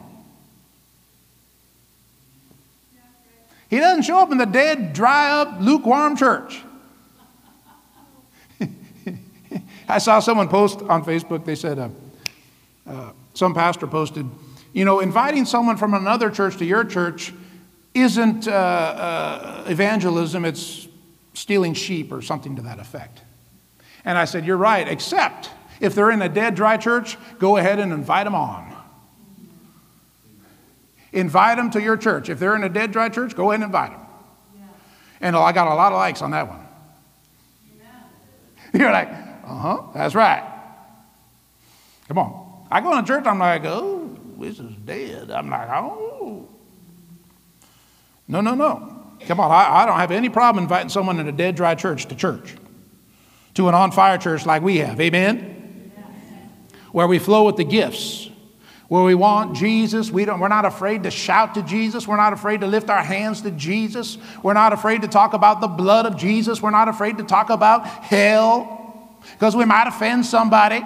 He 3.70 3.78
doesn't 3.78 4.04
show 4.04 4.18
up 4.18 4.32
in 4.32 4.38
the 4.38 4.46
dead, 4.46 4.94
dry 4.94 5.30
up, 5.30 5.60
lukewarm 5.60 6.18
church. 6.18 6.62
I 9.88 10.00
saw 10.00 10.20
someone 10.20 10.50
post 10.50 10.82
on 10.82 11.06
Facebook, 11.06 11.46
they 11.46 11.56
said, 11.56 11.78
uh, 11.78 11.90
uh, 12.88 13.12
some 13.36 13.54
pastor 13.54 13.86
posted, 13.86 14.28
you 14.74 14.86
know, 14.86 15.00
inviting 15.00 15.46
someone 15.46 15.78
from 15.78 15.94
another 15.94 16.32
church 16.32 16.58
to 16.58 16.66
your 16.66 16.84
church 16.84 17.32
isn't 17.94 18.48
uh, 18.48 18.52
uh 18.52 19.64
evangelism, 19.68 20.46
it's 20.46 20.88
stealing 21.34 21.74
sheep 21.74 22.12
or 22.12 22.22
something 22.22 22.56
to 22.56 22.62
that 22.64 22.80
effect. 22.80 23.22
And 24.04 24.18
I 24.18 24.26
said, 24.26 24.46
You're 24.46 24.58
right, 24.58 24.88
except 24.88 25.52
if 25.80 25.96
they're 25.96 26.12
in 26.12 26.22
a 26.22 26.30
dead, 26.30 26.56
dry 26.56 26.78
church, 26.78 27.18
go 27.38 27.58
ahead 27.58 27.80
and 27.80 27.94
invite 27.94 28.26
them 28.26 28.36
on. 28.36 28.76
Invite 31.12 31.58
them 31.58 31.72
to 31.72 31.82
your 31.82 31.98
church. 31.98 32.30
If 32.30 32.40
they're 32.40 32.56
in 32.56 32.64
a 32.64 32.70
dead, 32.70 32.92
dry 32.92 33.10
church, 33.10 33.36
go 33.36 33.52
ahead 33.52 33.62
and 33.62 33.66
invite 33.66 33.92
them. 33.92 34.02
Yeah. 34.56 34.66
And 35.22 35.36
I 35.36 35.52
got 35.52 35.68
a 35.68 35.74
lot 35.74 35.92
of 35.92 35.98
likes 35.98 36.22
on 36.22 36.32
that 36.32 36.48
one. 36.48 36.66
Yeah. 37.78 38.80
You're 38.80 38.92
like, 38.92 39.10
uh 39.10 39.56
huh, 39.56 39.82
that's 39.94 40.14
right. 40.14 40.44
Come 42.08 42.20
on. 42.20 42.68
I 42.72 42.82
go 42.82 43.00
to 43.00 43.06
church, 43.06 43.26
I'm 43.26 43.40
like, 43.40 43.66
oh, 43.66 44.16
this 44.38 44.60
is 44.60 44.76
dead. 44.86 45.32
I'm 45.32 45.50
like, 45.50 45.70
oh. 45.70 46.48
No, 48.28 48.42
no, 48.42 48.54
no. 48.54 48.96
Come 49.22 49.40
on, 49.40 49.52
I, 49.52 49.82
I 49.82 49.86
don't 49.86 49.98
have 49.98 50.12
any 50.12 50.30
problem 50.30 50.64
inviting 50.64 50.90
someone 50.90 51.20
in 51.20 51.28
a 51.28 51.32
dead, 51.32 51.56
dry 51.56 51.76
church 51.76 52.06
to 52.08 52.16
church, 52.16 52.56
to 53.56 53.68
an 53.68 53.76
on 53.76 53.92
fire 53.92 54.18
church 54.18 54.46
like 54.46 54.62
we 54.62 54.78
have. 54.78 55.02
Amen? 55.02 55.92
Where 56.92 57.08
we 57.08 57.20
flow 57.20 57.46
with 57.46 57.58
the 57.58 57.64
gifts 57.64 58.29
where 58.90 59.04
we 59.04 59.14
want 59.14 59.56
Jesus. 59.56 60.12
We 60.12 60.26
don't, 60.26 60.40
we're 60.40 60.48
not 60.48 60.66
afraid 60.66 61.04
to 61.04 61.12
shout 61.12 61.54
to 61.54 61.62
Jesus. 61.62 62.08
We're 62.08 62.18
not 62.18 62.34
afraid 62.34 62.62
to 62.62 62.68
lift 62.68 62.90
our 62.90 63.04
hands 63.04 63.42
to 63.42 63.52
Jesus. 63.52 64.18
We're 64.44 64.54
not 64.54 64.74
afraid 64.74 65.04
to 65.04 65.08
talk 65.08 65.34
about 65.34 65.62
the 65.62 65.68
blood 65.68 66.08
of 66.08 66.18
Jesus. 66.18 66.62
We're 66.62 66.72
not 66.72 66.90
afraid 66.90 67.20
to 67.20 67.24
talk 67.24 67.52
about 67.52 67.86
hell 67.86 69.18
because 69.34 69.56
we 69.56 69.64
might 69.64 69.88
offend 69.88 70.26
somebody. 70.26 70.82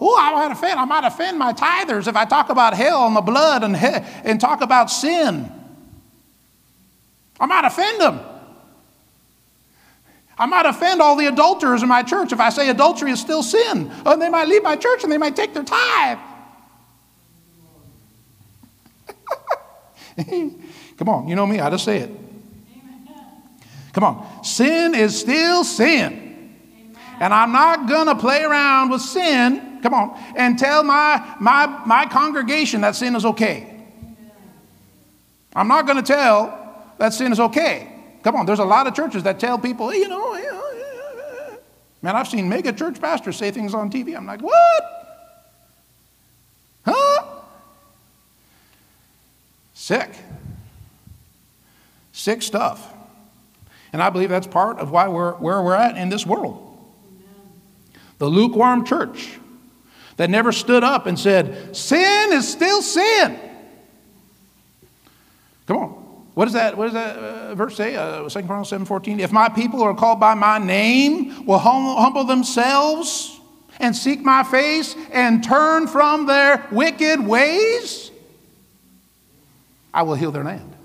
Oh, 0.00 0.16
I 0.18 0.32
might 0.32 0.50
offend. 0.50 0.80
I 0.80 0.84
might 0.86 1.04
offend 1.04 1.38
my 1.38 1.52
tithers 1.52 2.08
if 2.08 2.16
I 2.16 2.24
talk 2.24 2.48
about 2.48 2.74
hell 2.74 3.06
and 3.06 3.14
the 3.14 3.20
blood 3.20 3.62
and, 3.62 3.76
and 3.76 4.40
talk 4.40 4.60
about 4.60 4.90
sin. 4.90 5.52
I 7.38 7.46
might 7.46 7.64
offend 7.64 8.00
them. 8.00 8.20
I 10.36 10.46
might 10.46 10.66
offend 10.66 11.00
all 11.00 11.16
the 11.16 11.26
adulterers 11.26 11.82
in 11.82 11.88
my 11.88 12.02
church 12.02 12.32
if 12.32 12.40
I 12.40 12.48
say 12.48 12.70
adultery 12.70 13.12
is 13.12 13.20
still 13.20 13.42
sin. 13.42 13.92
And 14.04 14.20
they 14.20 14.30
might 14.30 14.48
leave 14.48 14.64
my 14.64 14.74
church 14.74 15.04
and 15.04 15.12
they 15.12 15.18
might 15.18 15.36
take 15.36 15.54
their 15.54 15.62
tithe. 15.62 16.18
Come 20.96 21.08
on, 21.08 21.28
you 21.28 21.36
know 21.36 21.46
me, 21.46 21.60
I 21.60 21.70
just 21.70 21.84
say 21.84 21.98
it. 21.98 22.10
Come 23.92 24.04
on. 24.04 24.44
Sin 24.44 24.94
is 24.94 25.18
still 25.18 25.64
sin. 25.64 26.56
And 27.20 27.34
I'm 27.34 27.52
not 27.52 27.86
to 28.06 28.14
play 28.14 28.42
around 28.42 28.90
with 28.90 29.02
sin, 29.02 29.80
come 29.82 29.92
on, 29.92 30.18
and 30.36 30.58
tell 30.58 30.82
my, 30.82 31.36
my, 31.38 31.66
my 31.84 32.06
congregation 32.06 32.80
that 32.80 32.96
sin 32.96 33.14
is 33.14 33.26
okay. 33.26 33.84
I'm 35.54 35.68
not 35.68 35.86
to 35.98 36.02
tell 36.02 36.94
that 36.98 37.12
sin 37.12 37.30
is 37.30 37.40
okay. 37.40 37.92
Come 38.22 38.36
on, 38.36 38.46
there's 38.46 38.58
a 38.58 38.64
lot 38.64 38.86
of 38.86 38.94
churches 38.94 39.22
that 39.24 39.38
tell 39.38 39.58
people, 39.58 39.92
you 39.92 40.08
know, 40.08 40.32
man, 42.00 42.16
I've 42.16 42.28
seen 42.28 42.48
mega 42.48 42.72
church 42.72 42.98
pastors 43.00 43.36
say 43.36 43.50
things 43.50 43.74
on 43.74 43.90
TV. 43.90 44.16
I'm 44.16 44.24
like, 44.24 44.40
what? 44.40 44.84
Huh? 46.86 47.29
Sick. 49.90 50.10
Sick 52.12 52.42
stuff. 52.42 52.94
And 53.92 54.00
I 54.00 54.08
believe 54.08 54.28
that's 54.28 54.46
part 54.46 54.78
of 54.78 54.92
why 54.92 55.08
we're 55.08 55.32
where 55.32 55.60
we're 55.60 55.74
at 55.74 55.96
in 55.96 56.10
this 56.10 56.24
world. 56.24 56.78
The 58.18 58.28
lukewarm 58.28 58.84
church 58.84 59.40
that 60.16 60.30
never 60.30 60.52
stood 60.52 60.84
up 60.84 61.06
and 61.06 61.18
said, 61.18 61.74
Sin 61.76 62.32
is 62.32 62.46
still 62.46 62.82
sin. 62.82 63.36
Come 65.66 65.76
on. 65.76 65.88
What 66.34 66.44
does 66.44 66.54
that, 66.54 66.76
what 66.76 66.84
does 66.84 66.94
that 66.94 67.16
uh, 67.16 67.54
verse 67.56 67.74
say? 67.74 67.96
Uh, 67.96 68.28
2 68.28 68.42
Chronicles 68.42 68.68
7 68.68 68.86
14. 68.86 69.18
If 69.18 69.32
my 69.32 69.48
people 69.48 69.80
who 69.80 69.86
are 69.86 69.96
called 69.96 70.20
by 70.20 70.34
my 70.34 70.58
name 70.58 71.44
will 71.46 71.58
hum- 71.58 71.96
humble 71.96 72.22
themselves 72.22 73.40
and 73.80 73.96
seek 73.96 74.20
my 74.20 74.44
face 74.44 74.94
and 75.10 75.42
turn 75.42 75.88
from 75.88 76.26
their 76.26 76.64
wicked 76.70 77.26
ways, 77.26 78.09
I 79.92 80.02
will 80.02 80.14
heal 80.14 80.30
their 80.30 80.44
land. 80.44 80.76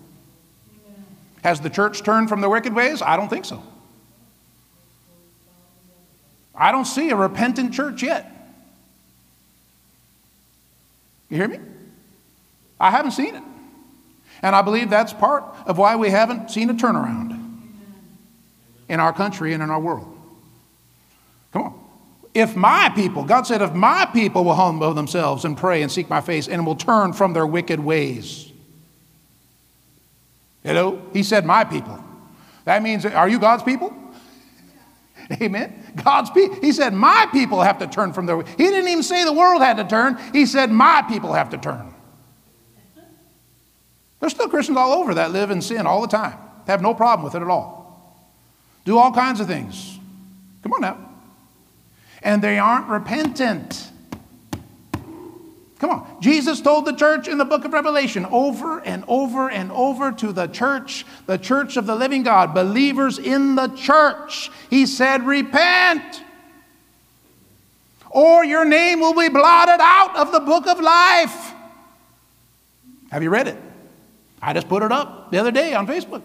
Has 1.44 1.62
the 1.62 1.70
church 1.70 2.02
turned 2.04 2.28
from 2.28 2.42
their 2.42 2.50
wicked 2.50 2.74
ways? 2.74 3.02
I 3.02 3.18
don't 3.18 3.30
think 3.30 3.46
so. 3.46 3.62
I 6.56 6.72
don't 6.72 6.86
see 6.86 7.10
a 7.10 7.16
repentant 7.16 7.74
church 7.74 8.02
yet. 8.02 8.32
You 11.30 11.38
hear 11.38 11.48
me? 11.48 11.60
I 12.80 12.92
haven't 12.92 13.12
seen 13.12 13.36
it. 13.36 13.44
And 14.42 14.56
I 14.56 14.62
believe 14.62 14.90
that's 14.90 15.14
part 15.14 15.44
of 15.66 15.78
why 15.78 15.96
we 15.96 16.10
haven't 16.10 16.52
seen 16.52 16.70
a 16.70 16.74
turnaround 16.74 17.40
in 18.88 19.00
our 19.00 19.14
country 19.14 19.54
and 19.54 19.62
in 19.64 19.70
our 19.70 19.80
world. 19.80 20.12
Come 21.52 21.62
on. 21.64 21.80
If 22.34 22.56
my 22.56 22.92
people, 22.94 23.24
God 23.24 23.48
said, 23.48 23.62
if 23.62 23.74
my 23.74 24.06
people 24.12 24.44
will 24.44 24.56
humble 24.56 24.94
themselves 24.94 25.46
and 25.46 25.58
pray 25.58 25.82
and 25.82 25.92
seek 25.92 26.10
my 26.10 26.22
face 26.22 26.48
and 26.48 26.66
will 26.66 26.76
turn 26.76 27.14
from 27.14 27.34
their 27.34 27.48
wicked 27.48 27.80
ways. 27.80 28.52
Know, 30.74 31.02
He 31.14 31.24
said, 31.24 31.46
my 31.46 31.64
people. 31.64 32.04
That 32.66 32.82
means, 32.82 33.06
are 33.06 33.30
you 33.30 33.40
God's 33.40 33.64
people? 33.64 33.96
Amen. 35.42 35.84
God's 36.04 36.30
people. 36.30 36.58
He 36.62 36.72
said, 36.72 36.94
My 36.94 37.28
people 37.32 37.62
have 37.62 37.80
to 37.80 37.88
turn 37.88 38.14
from 38.14 38.26
their. 38.26 38.42
He 38.44 38.56
didn't 38.58 38.88
even 38.88 39.04
say 39.04 39.24
the 39.24 39.34
world 39.34 39.62
had 39.62 39.78
to 39.78 39.84
turn. 39.84 40.20
He 40.34 40.46
said, 40.46 40.72
My 40.72 41.04
people 41.08 41.34
have 41.34 41.50
to 41.52 41.58
turn. 41.58 41.94
There's 44.20 44.34
still 44.34 44.50
Christians 44.50 44.78
all 44.78 44.94
over 44.94 45.16
that 45.16 45.32
live 45.32 45.52
in 45.52 45.62
sin 45.62 45.86
all 45.86 46.02
the 46.02 46.08
time, 46.08 46.38
have 46.68 46.82
no 46.82 46.94
problem 46.94 47.24
with 47.24 47.36
it 47.36 47.42
at 47.42 47.48
all, 47.48 48.26
do 48.84 48.98
all 48.98 49.12
kinds 49.12 49.40
of 49.40 49.48
things. 49.48 50.00
Come 50.64 50.74
on 50.74 50.82
now. 50.82 50.98
And 52.24 52.42
they 52.42 52.58
aren't 52.58 52.88
repentant. 52.88 53.92
Come 55.80 55.90
on. 55.90 56.22
Jesus 56.22 56.62
told 56.62 56.86
the 56.86 56.94
church 56.94 57.28
in 57.28 57.38
the 57.38 57.46
book 57.46 57.66
of 57.66 57.74
Revelation 57.74 58.26
over 58.28 58.80
and 58.80 59.04
over 59.08 59.50
and 59.50 59.72
over 59.72 60.12
to 60.14 60.32
the 60.32 60.48
church, 60.48 61.06
the 61.26 61.38
church 61.38 61.76
of 61.76 61.86
the 61.86 61.96
living 61.96 62.24
God, 62.24 62.54
believers 62.54 63.20
in 63.20 63.56
the 63.56 63.68
church. 63.68 64.50
He 64.70 64.86
said, 64.86 65.26
Repent, 65.26 66.24
or 68.10 68.46
your 68.46 68.64
name 68.64 69.02
will 69.02 69.14
be 69.14 69.28
blotted 69.28 69.82
out 69.82 70.16
of 70.16 70.32
the 70.32 70.40
book 70.40 70.68
of 70.68 70.80
life. 70.80 71.54
Have 73.12 73.24
you 73.24 73.30
read 73.30 73.50
it? 73.50 73.58
I 74.42 74.54
just 74.54 74.70
put 74.70 74.84
it 74.84 74.92
up 74.92 75.32
the 75.32 75.38
other 75.38 75.52
day 75.52 75.74
on 75.74 75.88
Facebook. 75.88 76.22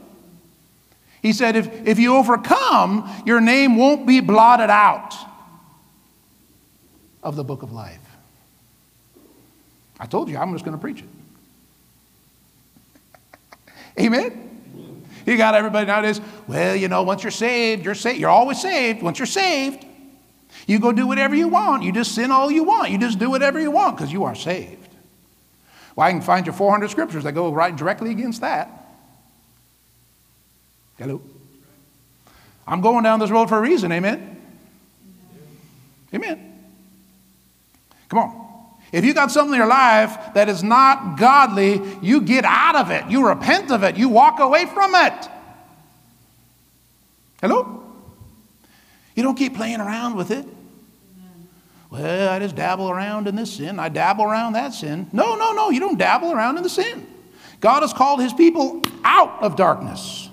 He 1.23 1.33
said, 1.33 1.57
if, 1.57 1.87
if 1.87 1.99
you 1.99 2.16
overcome, 2.16 3.09
your 3.26 3.40
name 3.40 3.76
won't 3.76 4.07
be 4.07 4.21
blotted 4.21 4.71
out 4.71 5.14
of 7.23 7.37
the 7.37 7.45
book 7.45 7.62
of 7.62 7.73
life. 7.73 8.00
I 10.00 10.07
told 10.07 10.30
you 10.30 10.38
I'm 10.38 10.52
just 10.52 10.64
going 10.64 10.76
to 10.76 10.80
preach 10.80 11.02
it. 11.02 11.09
Amen? 14.00 14.47
You 15.26 15.37
got 15.37 15.54
everybody 15.54 15.87
nowadays, 15.87 16.21
well, 16.49 16.75
you 16.75 16.88
know, 16.88 17.02
once 17.02 17.23
you're 17.23 17.30
saved, 17.30 17.85
you're 17.85 17.95
saved. 17.95 18.19
You're 18.19 18.30
always 18.30 18.61
saved. 18.61 19.02
Once 19.02 19.19
you're 19.19 19.26
saved, 19.26 19.85
you 20.66 20.78
go 20.78 20.90
do 20.90 21.07
whatever 21.07 21.35
you 21.35 21.49
want. 21.49 21.83
You 21.83 21.92
just 21.92 22.14
sin 22.14 22.30
all 22.30 22.50
you 22.50 22.64
want. 22.64 22.90
You 22.90 22.99
just 22.99 23.19
do 23.19 23.28
whatever 23.28 23.61
you 23.61 23.71
want 23.71 23.97
because 23.97 24.11
you 24.11 24.25
are 24.25 24.35
saved. 24.35 24.88
Well, 25.95 26.07
I 26.07 26.12
can 26.12 26.23
find 26.23 26.47
you 26.47 26.52
400 26.52 26.90
scriptures 26.90 27.25
that 27.25 27.33
go 27.33 27.52
right 27.52 27.76
directly 27.76 28.11
against 28.11 28.40
that. 28.40 28.71
Hello? 30.97 31.21
I'm 32.66 32.80
going 32.80 33.04
down 33.04 33.21
this 33.21 33.30
road 33.30 33.49
for 33.49 33.59
a 33.59 33.61
reason, 33.61 33.92
amen? 33.92 34.40
Amen. 36.14 36.62
Come 38.09 38.19
on. 38.19 38.50
If 38.92 39.04
you 39.04 39.14
got 39.14 39.30
something 39.30 39.54
in 39.54 39.59
your 39.59 39.68
life 39.68 40.35
that 40.35 40.49
is 40.49 40.62
not 40.62 41.18
godly, 41.18 41.80
you 42.02 42.20
get 42.20 42.44
out 42.44 42.76
of 42.76 42.90
it. 42.90 43.06
You 43.09 43.26
repent 43.26 43.70
of 43.70 43.85
it. 43.85 43.97
You 43.97 44.09
walk 44.09 44.40
away 44.40 44.66
from 44.66 44.94
it. 44.94 45.28
Hello? 47.40 47.82
You 49.14 49.23
don't 49.23 49.37
keep 49.37 49.54
playing 49.54 49.80
around 49.80 50.16
with 50.16 50.30
it. 50.30 50.47
Well, 51.90 52.28
I 52.30 52.38
just 52.38 52.54
dabble 52.54 52.90
around 52.90 53.26
in 53.26 53.35
this 53.35 53.52
sin. 53.52 53.78
I 53.78 53.88
dabble 53.88 54.25
around 54.25 54.52
that 54.52 54.75
sin. 54.75 55.09
No, 55.12 55.35
no, 55.37 55.52
no. 55.52 55.70
You 55.70 55.80
don't 55.80 55.99
dabble 55.99 56.32
around 56.32 56.56
in 56.56 56.62
the 56.62 56.70
sin. 56.70 57.06
God 57.61 57.82
has 57.82 57.92
called 57.92 58.20
his 58.20 58.32
people 58.32 58.82
out 59.04 59.42
of 59.42 59.56
darkness, 59.56 60.30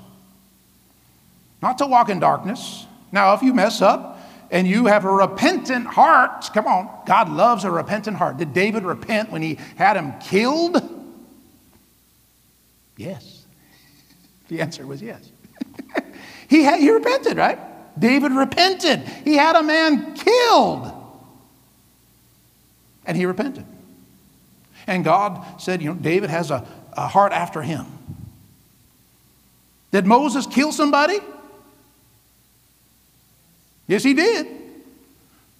not 1.62 1.78
to 1.80 1.88
walk 1.88 2.10
in 2.10 2.20
darkness. 2.20 2.86
Now, 3.12 3.34
if 3.34 3.42
you 3.42 3.54
mess 3.54 3.82
up, 3.82 4.17
and 4.50 4.68
you 4.68 4.86
have 4.86 5.06
a 5.06 5.12
repentant 5.12 5.88
heart, 5.88 6.50
come 6.54 6.68
on, 6.68 6.90
God 7.06 7.30
loves 7.30 7.64
a 7.64 7.72
repentant 7.72 8.18
heart. 8.18 8.38
Did 8.38 8.54
David 8.54 8.84
repent 8.84 9.32
when 9.32 9.42
he 9.42 9.58
had 9.76 9.98
him 9.98 10.14
killed? 10.20 10.82
Yes. 12.96 13.46
The 14.48 14.62
answer 14.62 14.88
was 14.88 15.02
yes. 15.02 15.30
he, 16.50 16.64
had, 16.64 16.80
he 16.80 16.90
repented, 16.90 17.38
right? 17.38 17.60
David 18.00 18.32
repented. 18.32 19.02
He 19.02 19.36
had 19.36 19.56
a 19.56 19.64
man 19.64 20.16
killed. 20.16 20.94
And 23.06 23.18
he 23.18 23.26
repented. 23.26 23.66
And 24.86 25.04
God 25.04 25.62
said, 25.62 25.82
you 25.82 25.90
know, 25.90 25.96
David 25.96 26.30
has 26.30 26.52
a, 26.52 26.66
a 26.94 27.08
heart 27.08 27.34
after 27.34 27.62
him. 27.62 27.86
Did 29.92 30.06
Moses 30.06 30.46
kill 30.46 30.72
somebody? 30.72 31.20
Yes, 33.88 34.04
he 34.04 34.14
did. 34.14 34.48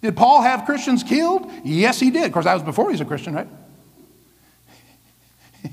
Did 0.02 0.16
Paul 0.16 0.42
have 0.42 0.66
Christians 0.66 1.04
killed? 1.04 1.50
Yes, 1.64 2.00
he 2.00 2.12
did. 2.12 2.26
Of 2.26 2.32
course, 2.32 2.46
that 2.46 2.54
was 2.54 2.64
before 2.64 2.86
he 2.86 2.92
was 2.92 3.02
a 3.02 3.06
Christian, 3.06 3.34
right? 3.34 3.48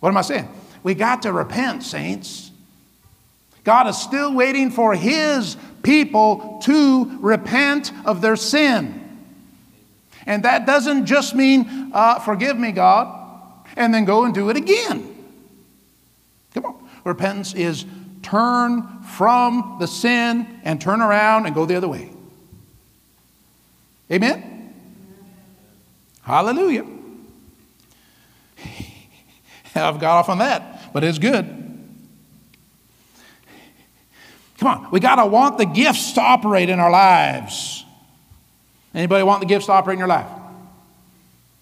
what 0.00 0.08
am 0.08 0.16
I 0.16 0.22
saying? 0.22 0.48
We 0.82 0.94
got 0.94 1.22
to 1.22 1.32
repent, 1.32 1.84
saints. 1.84 2.50
God 3.64 3.86
is 3.86 3.96
still 3.96 4.34
waiting 4.34 4.70
for 4.70 4.94
his 4.94 5.56
people 5.82 6.60
to 6.64 7.18
repent 7.20 7.92
of 8.04 8.20
their 8.20 8.36
sin. 8.36 8.98
And 10.26 10.44
that 10.44 10.66
doesn't 10.66 11.06
just 11.06 11.34
mean, 11.34 11.90
uh, 11.92 12.18
forgive 12.20 12.58
me, 12.58 12.72
God, 12.72 13.66
and 13.76 13.94
then 13.94 14.04
go 14.04 14.24
and 14.24 14.34
do 14.34 14.50
it 14.50 14.56
again. 14.56 15.08
Come 16.54 16.64
on. 16.64 16.88
Repentance 17.04 17.54
is 17.54 17.84
turn 18.22 19.02
from 19.02 19.76
the 19.78 19.86
sin 19.86 20.60
and 20.64 20.80
turn 20.80 21.00
around 21.00 21.46
and 21.46 21.54
go 21.54 21.66
the 21.66 21.76
other 21.76 21.88
way. 21.88 22.10
Amen? 24.10 24.74
Hallelujah. 26.22 26.86
I've 29.74 29.98
got 29.98 30.18
off 30.18 30.28
on 30.28 30.38
that, 30.38 30.92
but 30.92 31.02
it's 31.02 31.18
good. 31.18 31.46
Come 34.58 34.68
on, 34.68 34.90
we 34.92 35.00
got 35.00 35.16
to 35.16 35.26
want 35.26 35.58
the 35.58 35.66
gifts 35.66 36.12
to 36.12 36.20
operate 36.20 36.68
in 36.68 36.78
our 36.78 36.90
lives. 36.90 37.84
Anybody 38.94 39.24
want 39.24 39.40
the 39.40 39.46
gifts 39.46 39.66
to 39.66 39.72
operate 39.72 39.94
in 39.94 39.98
your 39.98 40.08
life? 40.08 40.28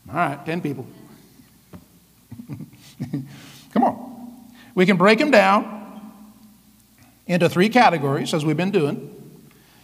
All 0.08 0.14
right, 0.14 0.44
10 0.44 0.60
people. 0.60 0.86
Come 3.72 3.84
on. 3.84 4.44
We 4.74 4.84
can 4.84 4.96
break 4.96 5.18
them 5.18 5.30
down 5.30 5.79
into 7.30 7.48
three 7.48 7.68
categories, 7.68 8.34
as 8.34 8.44
we've 8.44 8.56
been 8.56 8.72
doing. 8.72 9.06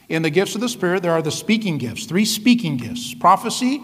In 0.09 0.23
the 0.23 0.31
gifts 0.31 0.57
of 0.57 0.61
the 0.61 0.69
Spirit, 0.69 1.05
there 1.05 1.12
are 1.12 1.23
the 1.23 1.31
speaking 1.31 1.79
gifts, 1.79 2.05
three 2.05 2.25
speaking 2.25 2.76
gifts 2.76 3.15
prophecy, 3.15 3.81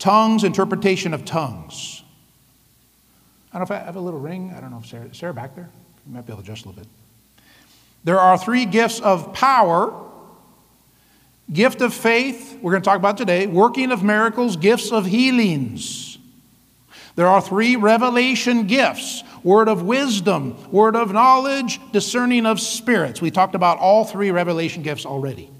tongues, 0.00 0.42
interpretation 0.42 1.14
of 1.14 1.24
tongues. 1.24 2.02
I 3.52 3.58
don't 3.58 3.70
know 3.70 3.76
if 3.76 3.82
I 3.82 3.84
have 3.84 3.94
a 3.94 4.00
little 4.00 4.18
ring. 4.18 4.52
I 4.56 4.60
don't 4.60 4.72
know 4.72 4.78
if 4.78 4.86
Sarah, 4.86 5.14
Sarah 5.14 5.32
back 5.32 5.54
there? 5.54 5.70
You 6.06 6.14
might 6.14 6.26
be 6.26 6.32
able 6.32 6.42
to 6.42 6.50
adjust 6.50 6.64
a 6.64 6.68
little 6.70 6.82
bit. 6.82 6.90
There 8.02 8.18
are 8.18 8.36
three 8.36 8.64
gifts 8.64 8.98
of 8.98 9.32
power 9.32 10.08
gift 11.52 11.82
of 11.82 11.94
faith, 11.94 12.58
we're 12.62 12.72
going 12.72 12.82
to 12.82 12.88
talk 12.88 12.98
about 12.98 13.16
today, 13.16 13.46
working 13.46 13.92
of 13.92 14.02
miracles, 14.02 14.56
gifts 14.56 14.90
of 14.90 15.06
healings. 15.06 16.18
There 17.14 17.26
are 17.26 17.40
three 17.40 17.76
revelation 17.76 18.66
gifts 18.66 19.22
word 19.42 19.68
of 19.68 19.82
wisdom, 19.82 20.56
word 20.70 20.96
of 20.96 21.12
knowledge, 21.12 21.80
discerning 21.92 22.46
of 22.46 22.60
spirits. 22.60 23.20
We 23.20 23.30
talked 23.30 23.54
about 23.54 23.78
all 23.78 24.04
three 24.04 24.30
revelation 24.30 24.82
gifts 24.82 25.06
already. 25.06 25.50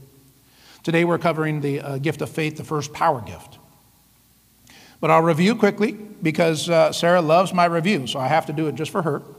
Today 0.82 1.04
we're 1.04 1.18
covering 1.18 1.60
the 1.60 1.80
uh, 1.80 1.98
gift 1.98 2.22
of 2.22 2.30
faith, 2.30 2.56
the 2.56 2.64
first 2.64 2.92
power 2.92 3.20
gift. 3.20 3.58
But 5.00 5.10
I'll 5.10 5.22
review 5.22 5.54
quickly 5.56 5.92
because 5.92 6.68
uh, 6.70 6.92
Sarah 6.92 7.22
loves 7.22 7.52
my 7.52 7.64
review, 7.64 8.06
so 8.06 8.20
I 8.20 8.28
have 8.28 8.46
to 8.46 8.52
do 8.52 8.68
it 8.68 8.74
just 8.74 8.90
for 8.90 9.02
her. 9.02 9.22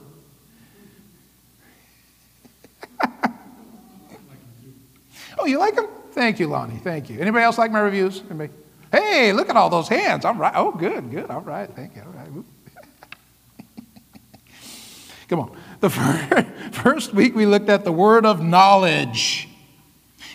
Oh, 5.39 5.45
you 5.45 5.57
like 5.57 5.75
them? 5.75 5.87
Thank 6.11 6.39
you, 6.39 6.45
Lonnie. 6.47 6.77
Thank 6.77 7.09
you. 7.09 7.19
Anybody 7.19 7.43
else 7.43 7.57
like 7.57 7.71
my 7.71 7.79
reviews? 7.79 8.21
Anybody? 8.29 8.53
Hey, 8.91 9.33
look 9.33 9.49
at 9.49 9.57
all 9.57 9.69
those 9.69 9.87
hands. 9.87 10.25
All 10.25 10.35
right. 10.35 10.53
Oh, 10.55 10.71
good, 10.71 11.09
good. 11.09 11.29
All 11.31 11.41
right. 11.41 11.67
Thank 11.75 11.95
you. 11.95 12.03
All 12.03 12.11
right. 12.11 12.29
Come 15.33 15.39
on. 15.39 15.57
The 15.79 15.89
first 16.73 17.11
week 17.15 17.33
we 17.33 17.47
looked 17.47 17.67
at 17.67 17.83
the 17.83 17.91
word 17.91 18.23
of 18.23 18.39
knowledge. 18.39 19.49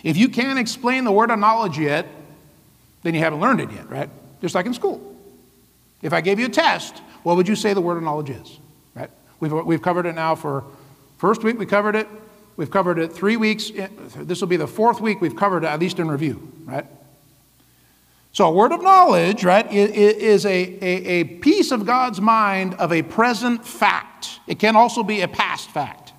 If 0.02 0.16
you 0.16 0.28
can't 0.28 0.58
explain 0.58 1.04
the 1.04 1.12
word 1.12 1.30
of 1.30 1.38
knowledge 1.38 1.78
yet, 1.78 2.08
then 3.04 3.14
you 3.14 3.20
haven't 3.20 3.38
learned 3.38 3.60
it 3.60 3.70
yet, 3.70 3.88
right? 3.88 4.10
Just 4.42 4.56
like 4.56 4.66
in 4.66 4.74
school. 4.74 5.14
If 6.02 6.12
I 6.12 6.20
gave 6.20 6.40
you 6.40 6.46
a 6.46 6.48
test, 6.48 6.98
what 7.22 7.36
would 7.36 7.46
you 7.46 7.54
say 7.54 7.74
the 7.74 7.80
word 7.80 7.96
of 7.96 8.02
knowledge 8.02 8.30
is? 8.30 8.58
Right? 8.92 9.08
We've, 9.38 9.52
we've 9.52 9.80
covered 9.80 10.04
it 10.04 10.16
now 10.16 10.34
for 10.34 10.64
first 11.18 11.44
week 11.44 11.60
we 11.60 11.66
covered 11.66 11.94
it. 11.94 12.08
We've 12.56 12.68
covered 12.68 12.98
it 12.98 13.12
three 13.12 13.36
weeks. 13.36 13.70
Eh, 13.72 13.86
this 14.16 14.40
will 14.40 14.48
be 14.48 14.56
the 14.56 14.66
fourth 14.66 15.00
week 15.00 15.20
we've 15.20 15.36
covered 15.36 15.62
it, 15.62 15.68
at 15.68 15.78
least 15.78 16.00
in 16.00 16.08
review, 16.08 16.50
right? 16.64 16.86
So, 18.32 18.46
a 18.46 18.50
word 18.50 18.72
of 18.72 18.82
knowledge, 18.82 19.44
right, 19.44 19.72
is 19.72 20.44
a, 20.44 20.50
a, 20.50 21.20
a 21.20 21.24
piece 21.24 21.70
of 21.70 21.86
God's 21.86 22.20
mind 22.20 22.74
of 22.74 22.92
a 22.92 23.02
present 23.02 23.64
fact. 23.64 24.37
It 24.48 24.58
can 24.58 24.74
also 24.74 25.02
be 25.02 25.20
a 25.20 25.28
past 25.28 25.70
fact. 25.70 26.12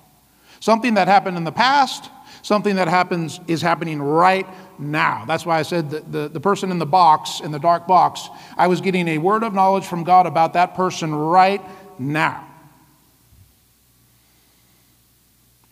Something 0.60 0.94
that 0.94 1.08
happened 1.08 1.36
in 1.36 1.44
the 1.44 1.52
past, 1.52 2.08
something 2.42 2.76
that 2.76 2.88
happens 2.88 3.40
is 3.46 3.60
happening 3.60 4.00
right 4.00 4.46
now. 4.78 5.24
That's 5.26 5.44
why 5.44 5.58
I 5.58 5.62
said 5.62 5.90
that 5.90 6.10
the, 6.10 6.28
the 6.28 6.40
person 6.40 6.70
in 6.70 6.78
the 6.78 6.86
box, 6.86 7.40
in 7.40 7.50
the 7.50 7.58
dark 7.58 7.86
box, 7.86 8.28
I 8.56 8.68
was 8.68 8.80
getting 8.80 9.08
a 9.08 9.18
word 9.18 9.42
of 9.42 9.52
knowledge 9.52 9.84
from 9.84 10.04
God 10.04 10.26
about 10.26 10.54
that 10.54 10.74
person 10.74 11.14
right 11.14 11.60
now. 11.98 12.46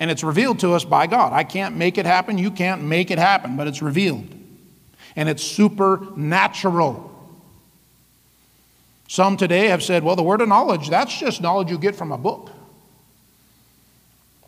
And 0.00 0.11
it's 0.11 0.23
revealed 0.23 0.61
to 0.61 0.75
us 0.75 0.85
by 0.85 1.07
God. 1.07 1.33
I 1.33 1.45
can't 1.45 1.77
make 1.77 1.99
it 1.99 2.07
happen, 2.07 2.38
you 2.38 2.50
can't 2.50 2.83
make 2.83 3.11
it 3.11 3.19
happen, 3.19 3.57
but 3.57 3.67
it's 3.67 3.83
revealed 3.83 4.27
and 5.17 5.29
it's 5.29 5.43
supernatural. 5.43 7.08
Some 9.09 9.38
today 9.38 9.69
have 9.69 9.83
said, 9.83 10.05
well, 10.05 10.17
the 10.17 10.23
word 10.23 10.43
of 10.43 10.49
knowledge, 10.49 10.91
that's 10.91 11.19
just 11.19 11.41
knowledge 11.41 11.71
you 11.71 11.79
get 11.79 11.97
from 11.97 12.12
a 12.12 12.19
book. 12.19 12.50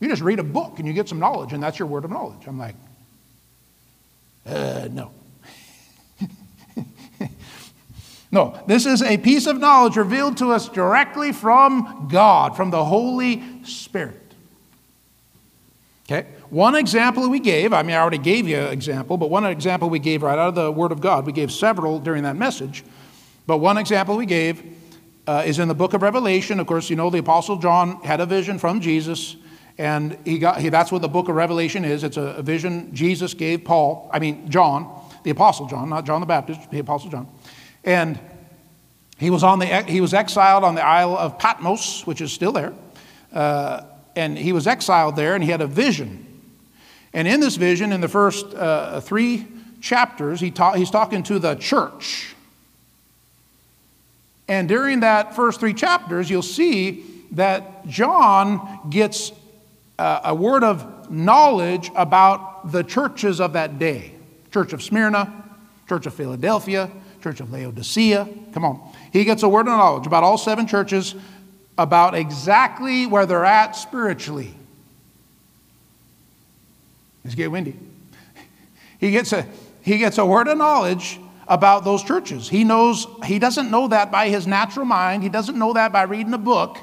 You 0.01 0.09
just 0.09 0.23
read 0.23 0.39
a 0.39 0.45
book 0.45 0.79
and 0.79 0.87
you 0.87 0.93
get 0.95 1.09
some 1.09 1.19
knowledge, 1.19 1.55
and 1.55 1.63
that's 1.63 1.79
your 1.79 1.89
word 1.89 2.05
of 2.05 2.11
knowledge. 2.11 2.47
I'm 2.47 2.59
like, 2.59 2.75
uh, 4.47 4.89
no. 4.91 5.13
no, 8.31 8.63
this 8.67 8.85
is 8.85 9.03
a 9.03 9.17
piece 9.17 9.47
of 9.47 9.59
knowledge 9.59 9.97
revealed 9.97 10.37
to 10.39 10.53
us 10.53 10.69
directly 10.69 11.33
from 11.33 12.09
God, 12.11 12.55
from 12.55 12.71
the 12.71 12.85
Holy 12.85 13.43
Spirit. 13.65 14.35
Okay? 16.05 16.29
One 16.51 16.75
example 16.75 17.29
we 17.31 17.41
gave, 17.41 17.73
I 17.73 17.83
mean, 17.83 17.97
I 17.97 18.01
already 18.01 18.19
gave 18.19 18.47
you 18.47 18.59
an 18.59 18.73
example, 18.73 19.17
but 19.17 19.31
one 19.31 19.47
example 19.47 19.89
we 19.89 20.01
gave 20.01 20.23
right 20.23 20.39
out 20.39 20.49
of 20.49 20.55
the 20.55 20.71
Word 20.71 20.93
of 20.93 21.01
God, 21.01 21.25
we 21.25 21.33
gave 21.33 21.51
several 21.51 21.99
during 21.99 22.25
that 22.25 22.37
message, 22.37 22.85
but 23.51 23.57
one 23.57 23.79
example 23.79 24.17
we 24.17 24.27
gave 24.27 24.63
uh, 25.27 25.43
is 25.45 25.59
in 25.59 25.67
the 25.67 25.75
book 25.75 25.93
of 25.93 26.03
Revelation. 26.03 26.61
Of 26.61 26.69
course, 26.69 26.89
you 26.89 26.95
know, 26.95 27.11
the 27.11 27.19
Apostle 27.19 27.57
John 27.57 27.97
had 28.05 28.21
a 28.21 28.27
vision 28.27 28.61
from 28.61 28.81
Jesus, 28.81 29.35
and 29.77 30.17
he 30.25 30.39
got, 30.39 30.61
he, 30.61 30.69
that's 30.69 30.93
what 30.93 31.03
the 31.03 31.09
book 31.09 31.29
of 31.29 31.35
Revelation 31.35 31.85
is. 31.85 32.05
It's 32.05 32.17
a, 32.17 32.37
a 32.37 32.43
vision 32.43 32.95
Jesus 32.95 33.35
gave 33.35 33.65
Paul, 33.65 34.09
I 34.13 34.21
mean, 34.21 34.49
John, 34.49 34.89
the 35.25 35.31
Apostle 35.31 35.67
John, 35.67 35.89
not 35.89 36.07
John 36.07 36.21
the 36.21 36.29
Baptist, 36.29 36.71
the 36.71 36.79
Apostle 36.79 37.11
John. 37.11 37.27
And 37.83 38.21
he 39.19 39.31
was, 39.31 39.43
on 39.43 39.59
the, 39.59 39.67
he 39.83 40.01
was 40.01 40.15
exiled 40.15 40.63
on 40.63 40.77
the 40.77 40.85
Isle 40.85 41.17
of 41.19 41.37
Patmos, 41.37 42.07
which 42.07 42.21
is 42.21 42.31
still 42.31 42.53
there. 42.53 42.73
Uh, 43.33 43.83
and 44.15 44.39
he 44.39 44.53
was 44.53 44.69
exiled 44.69 45.17
there, 45.17 45.35
and 45.35 45.43
he 45.43 45.51
had 45.51 45.61
a 45.61 45.67
vision 45.67 46.31
and 47.13 47.27
in 47.27 47.41
this 47.41 47.57
vision, 47.57 47.93
in 47.93 48.01
the 48.01 48.09
first 48.09 48.55
uh, 48.55 49.01
three 49.01 49.47
chapters, 49.81 50.41
he 50.41 50.51
ta- 50.51 50.75
he's 50.75 50.91
talking 50.91 51.23
to 51.25 51.39
the 51.39 51.57
church. 51.57 52.37
And 54.51 54.69
during 54.69 55.01
that 55.01 55.37
first 55.37 55.61
three 55.61 55.73
chapters, 55.73 56.29
you'll 56.29 56.43
see 56.43 57.05
that 57.31 57.87
John 57.87 58.81
gets 58.91 59.31
uh, 59.97 60.23
a 60.25 60.35
word 60.35 60.65
of 60.65 61.09
knowledge 61.09 61.89
about 61.95 62.73
the 62.73 62.83
churches 62.83 63.41
of 63.41 63.53
that 63.53 63.79
day 63.79 64.13
Church 64.53 64.73
of 64.73 64.83
Smyrna, 64.83 65.33
Church 65.89 66.07
of 66.07 66.15
Philadelphia, 66.15 66.91
Church 67.23 67.39
of 67.39 67.53
Laodicea. 67.53 68.29
Come 68.53 68.65
on. 68.65 68.93
He 69.13 69.25
gets 69.25 69.45
a 69.45 69.49
word 69.49 69.69
of 69.69 69.79
knowledge 69.79 70.09
about 70.09 70.25
all 70.25 70.37
seven 70.37 70.67
churches, 70.67 71.15
about 71.79 72.17
exactly 72.17 73.07
where 73.07 73.27
they're 73.27 73.45
at 73.45 73.77
spiritually. 73.77 74.53
It's 77.25 77.37
get 77.37 77.53
windy. 77.53 77.77
He 78.99 79.13
gets 79.13 79.33
a 79.33 79.47
he 79.83 79.97
gets 79.97 80.19
a 80.19 80.27
word 80.27 80.49
of 80.49 80.59
knowledge 80.59 81.21
about 81.51 81.85
those 81.85 82.03
churches. 82.03 82.49
He 82.49 82.65
knows 82.65 83.07
he 83.25 83.39
doesn't 83.39 83.71
know 83.71 83.89
that 83.89 84.11
by 84.11 84.31
his 84.31 84.47
natural 84.47 84.87
mind. 84.87 85.23
He 85.23 85.29
doesn't 85.29 85.59
know 85.59 85.75
that 85.75 85.93
by 85.93 86.05
reading 86.05 86.33
a 86.33 86.39
book. 86.39 86.79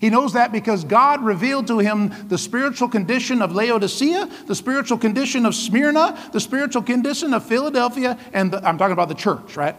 He 0.00 0.10
knows 0.10 0.34
that 0.34 0.52
because 0.52 0.84
God 0.84 1.24
revealed 1.24 1.66
to 1.68 1.78
him 1.78 2.14
the 2.28 2.38
spiritual 2.38 2.88
condition 2.88 3.42
of 3.42 3.52
Laodicea, 3.52 4.28
the 4.46 4.54
spiritual 4.54 4.98
condition 4.98 5.46
of 5.46 5.54
Smyrna, 5.54 6.30
the 6.32 6.40
spiritual 6.40 6.82
condition 6.82 7.34
of 7.34 7.44
Philadelphia, 7.44 8.18
and 8.32 8.52
the, 8.52 8.64
I'm 8.64 8.78
talking 8.78 8.92
about 8.92 9.08
the 9.08 9.14
church, 9.14 9.56
right? 9.56 9.74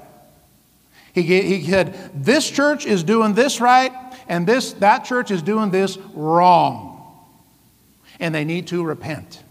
He, 1.13 1.22
he 1.22 1.63
said, 1.70 2.12
This 2.16 2.50
church 2.50 2.86
is 2.86 3.04
doing 3.04 3.36
this 3.36 3.62
right, 3.62 3.94
and 4.28 4.46
this, 4.46 4.74
that 4.74 5.06
church 5.06 5.32
is 5.32 5.42
doing 5.42 5.70
this 5.70 5.98
wrong 6.13 6.98
and 8.20 8.34
they 8.34 8.46
need 8.46 8.68
to 8.68 8.84
repent. 8.84 9.44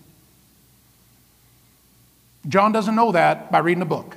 John 2.49 2.73
doesn't 2.73 2.95
know 2.95 3.13
that 3.13 3.51
by 3.51 3.59
reading 3.59 3.83
a 3.83 3.87
book. 3.87 4.17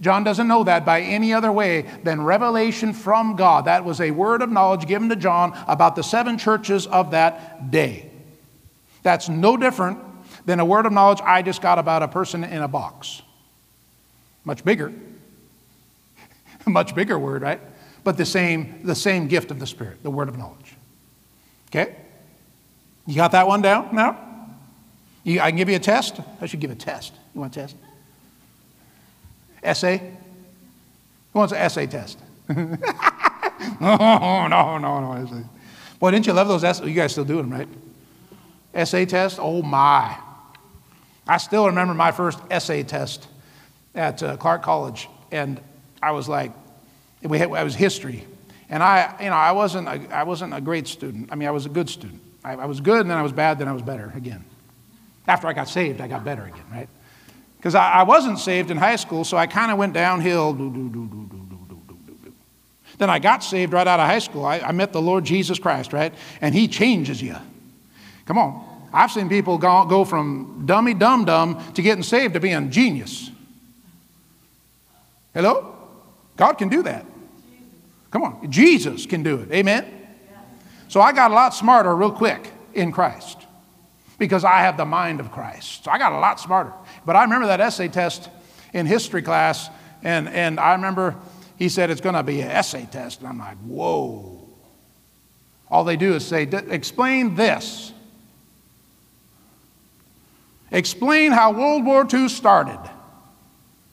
John 0.00 0.24
doesn't 0.24 0.48
know 0.48 0.64
that 0.64 0.86
by 0.86 1.02
any 1.02 1.34
other 1.34 1.52
way 1.52 1.82
than 2.04 2.22
revelation 2.22 2.92
from 2.94 3.36
God. 3.36 3.66
That 3.66 3.84
was 3.84 4.00
a 4.00 4.10
word 4.10 4.40
of 4.40 4.50
knowledge 4.50 4.86
given 4.86 5.08
to 5.10 5.16
John 5.16 5.52
about 5.66 5.94
the 5.94 6.02
seven 6.02 6.38
churches 6.38 6.86
of 6.86 7.10
that 7.10 7.70
day. 7.70 8.10
That's 9.02 9.28
no 9.28 9.56
different 9.56 9.98
than 10.46 10.58
a 10.58 10.64
word 10.64 10.86
of 10.86 10.92
knowledge 10.92 11.20
I 11.22 11.42
just 11.42 11.60
got 11.60 11.78
about 11.78 12.02
a 12.02 12.08
person 12.08 12.44
in 12.44 12.62
a 12.62 12.68
box. 12.68 13.20
Much 14.44 14.64
bigger. 14.64 14.92
Much 16.66 16.94
bigger 16.94 17.18
word, 17.18 17.42
right? 17.42 17.60
But 18.02 18.16
the 18.16 18.24
same, 18.24 18.80
the 18.84 18.94
same 18.94 19.28
gift 19.28 19.50
of 19.50 19.58
the 19.58 19.66
Spirit, 19.66 20.02
the 20.02 20.10
word 20.10 20.30
of 20.30 20.38
knowledge. 20.38 20.76
Okay? 21.68 21.94
You 23.06 23.16
got 23.16 23.32
that 23.32 23.46
one 23.46 23.60
down 23.60 23.94
now? 23.94 24.29
You, 25.24 25.40
I 25.40 25.50
can 25.50 25.56
give 25.56 25.68
you 25.68 25.76
a 25.76 25.80
test. 25.80 26.20
I 26.40 26.46
should 26.46 26.60
give 26.60 26.70
a 26.70 26.74
test. 26.74 27.12
You 27.34 27.40
want 27.40 27.56
a 27.56 27.60
test? 27.60 27.76
Essay? 29.62 29.98
Who 31.32 31.38
wants 31.38 31.52
an 31.52 31.58
essay 31.58 31.86
test? 31.86 32.18
no, 32.48 32.76
no, 33.80 34.48
no, 34.48 34.78
no. 34.78 35.44
Boy, 35.98 36.10
didn't 36.10 36.26
you 36.26 36.32
love 36.32 36.48
those 36.48 36.64
essays? 36.64 36.88
You 36.88 36.94
guys 36.94 37.12
still 37.12 37.24
do 37.24 37.36
them, 37.36 37.50
right? 37.50 37.68
Essay 38.74 39.04
test? 39.06 39.38
Oh, 39.40 39.62
my. 39.62 40.16
I 41.28 41.36
still 41.36 41.66
remember 41.66 41.94
my 41.94 42.10
first 42.10 42.38
essay 42.50 42.82
test 42.82 43.28
at 43.94 44.22
uh, 44.22 44.36
Clark 44.36 44.62
College. 44.62 45.08
And 45.30 45.60
I 46.02 46.12
was 46.12 46.28
like, 46.28 46.52
we 47.22 47.38
had, 47.38 47.52
I 47.52 47.62
was 47.62 47.74
history. 47.74 48.26
And 48.68 48.82
I, 48.82 49.14
you 49.20 49.30
know, 49.30 49.36
I 49.36 49.52
wasn't, 49.52 49.88
a, 49.88 50.14
I 50.14 50.22
wasn't 50.22 50.54
a 50.54 50.60
great 50.60 50.88
student. 50.88 51.28
I 51.30 51.34
mean, 51.34 51.48
I 51.48 51.50
was 51.50 51.66
a 51.66 51.68
good 51.68 51.90
student. 51.90 52.20
I, 52.42 52.54
I 52.54 52.64
was 52.64 52.80
good 52.80 53.02
and 53.02 53.10
then 53.10 53.18
I 53.18 53.22
was 53.22 53.32
bad, 53.32 53.58
then 53.58 53.68
I 53.68 53.72
was 53.72 53.82
better 53.82 54.12
again. 54.14 54.44
After 55.30 55.46
I 55.46 55.52
got 55.52 55.68
saved, 55.68 56.00
I 56.00 56.08
got 56.08 56.24
better 56.24 56.42
again, 56.42 56.64
right? 56.72 56.88
Because 57.56 57.76
I, 57.76 58.00
I, 58.00 58.02
wasn't 58.02 58.40
saved 58.40 58.72
in 58.72 58.76
high 58.76 58.96
school, 58.96 59.22
so 59.22 59.36
I 59.36 59.46
kind 59.46 59.70
of 59.70 59.78
went 59.78 59.92
downhill. 59.92 60.54
Then 62.98 63.08
I 63.08 63.20
got 63.20 63.44
saved 63.44 63.72
right 63.72 63.86
out 63.86 64.00
of 64.00 64.06
high 64.08 64.18
school. 64.18 64.44
I, 64.44 64.58
I 64.58 64.72
met 64.72 64.92
the 64.92 65.00
Lord 65.00 65.22
Jesus 65.22 65.60
Christ, 65.60 65.92
right? 65.92 66.12
And 66.40 66.52
He 66.52 66.66
changes 66.66 67.22
you. 67.22 67.36
Come 68.26 68.38
on. 68.38 68.88
I've 68.92 69.12
seen 69.12 69.28
people 69.28 69.56
go, 69.56 69.84
go 69.84 70.04
from 70.04 70.64
dummy 70.66 70.94
dum 70.94 71.24
dum 71.26 71.62
to 71.74 71.82
getting 71.82 72.02
saved 72.02 72.34
to 72.34 72.40
being 72.40 72.72
genius. 72.72 73.30
Hello? 75.32 75.76
God 76.36 76.54
can 76.54 76.68
do 76.68 76.82
that. 76.82 77.06
Come 78.10 78.24
on. 78.24 78.50
Jesus 78.50 79.06
can 79.06 79.22
do 79.22 79.38
it. 79.42 79.52
Amen? 79.52 79.86
So 80.88 81.00
I 81.00 81.12
got 81.12 81.30
a 81.30 81.34
lot 81.34 81.54
smarter 81.54 81.94
real 81.94 82.10
quick 82.10 82.50
in 82.74 82.90
Christ 82.90 83.39
because 84.20 84.44
I 84.44 84.58
have 84.58 84.76
the 84.76 84.84
mind 84.84 85.18
of 85.18 85.32
Christ. 85.32 85.84
So 85.84 85.90
I 85.90 85.96
got 85.96 86.12
a 86.12 86.18
lot 86.18 86.38
smarter. 86.38 86.72
But 87.06 87.16
I 87.16 87.22
remember 87.24 87.46
that 87.46 87.58
essay 87.58 87.88
test 87.88 88.28
in 88.74 88.84
history 88.84 89.22
class, 89.22 89.70
and, 90.04 90.28
and 90.28 90.60
I 90.60 90.74
remember 90.74 91.16
he 91.56 91.70
said 91.70 91.90
it's 91.90 92.02
going 92.02 92.14
to 92.14 92.22
be 92.22 92.42
an 92.42 92.50
essay 92.50 92.86
test. 92.92 93.20
And 93.20 93.28
I'm 93.28 93.38
like, 93.38 93.56
whoa. 93.58 94.46
All 95.70 95.84
they 95.84 95.96
do 95.96 96.14
is 96.14 96.26
say, 96.26 96.42
explain 96.42 97.34
this. 97.34 97.94
Explain 100.70 101.32
how 101.32 101.52
World 101.52 101.86
War 101.86 102.06
II 102.12 102.28
started. 102.28 102.78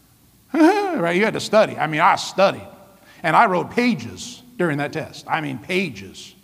right? 0.54 1.16
You 1.16 1.24
had 1.24 1.36
to 1.36 1.40
study. 1.40 1.78
I 1.78 1.88
mean, 1.88 2.02
I 2.02 2.18
studied. 2.18 2.68
And 3.24 3.34
I 3.34 3.46
wrote 3.46 3.72
pages 3.72 4.44
during 4.58 4.80
that 4.80 4.92
test. 4.92 5.26
I 5.30 5.40
mean, 5.40 5.58
pages. 5.58 6.36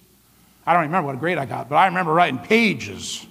I 0.66 0.72
don't 0.72 0.84
remember 0.84 1.08
what 1.08 1.20
grade 1.20 1.38
I 1.38 1.46
got, 1.46 1.68
but 1.68 1.76
I 1.76 1.88
remember 1.88 2.14
writing 2.14 2.40
pages. 2.40 3.28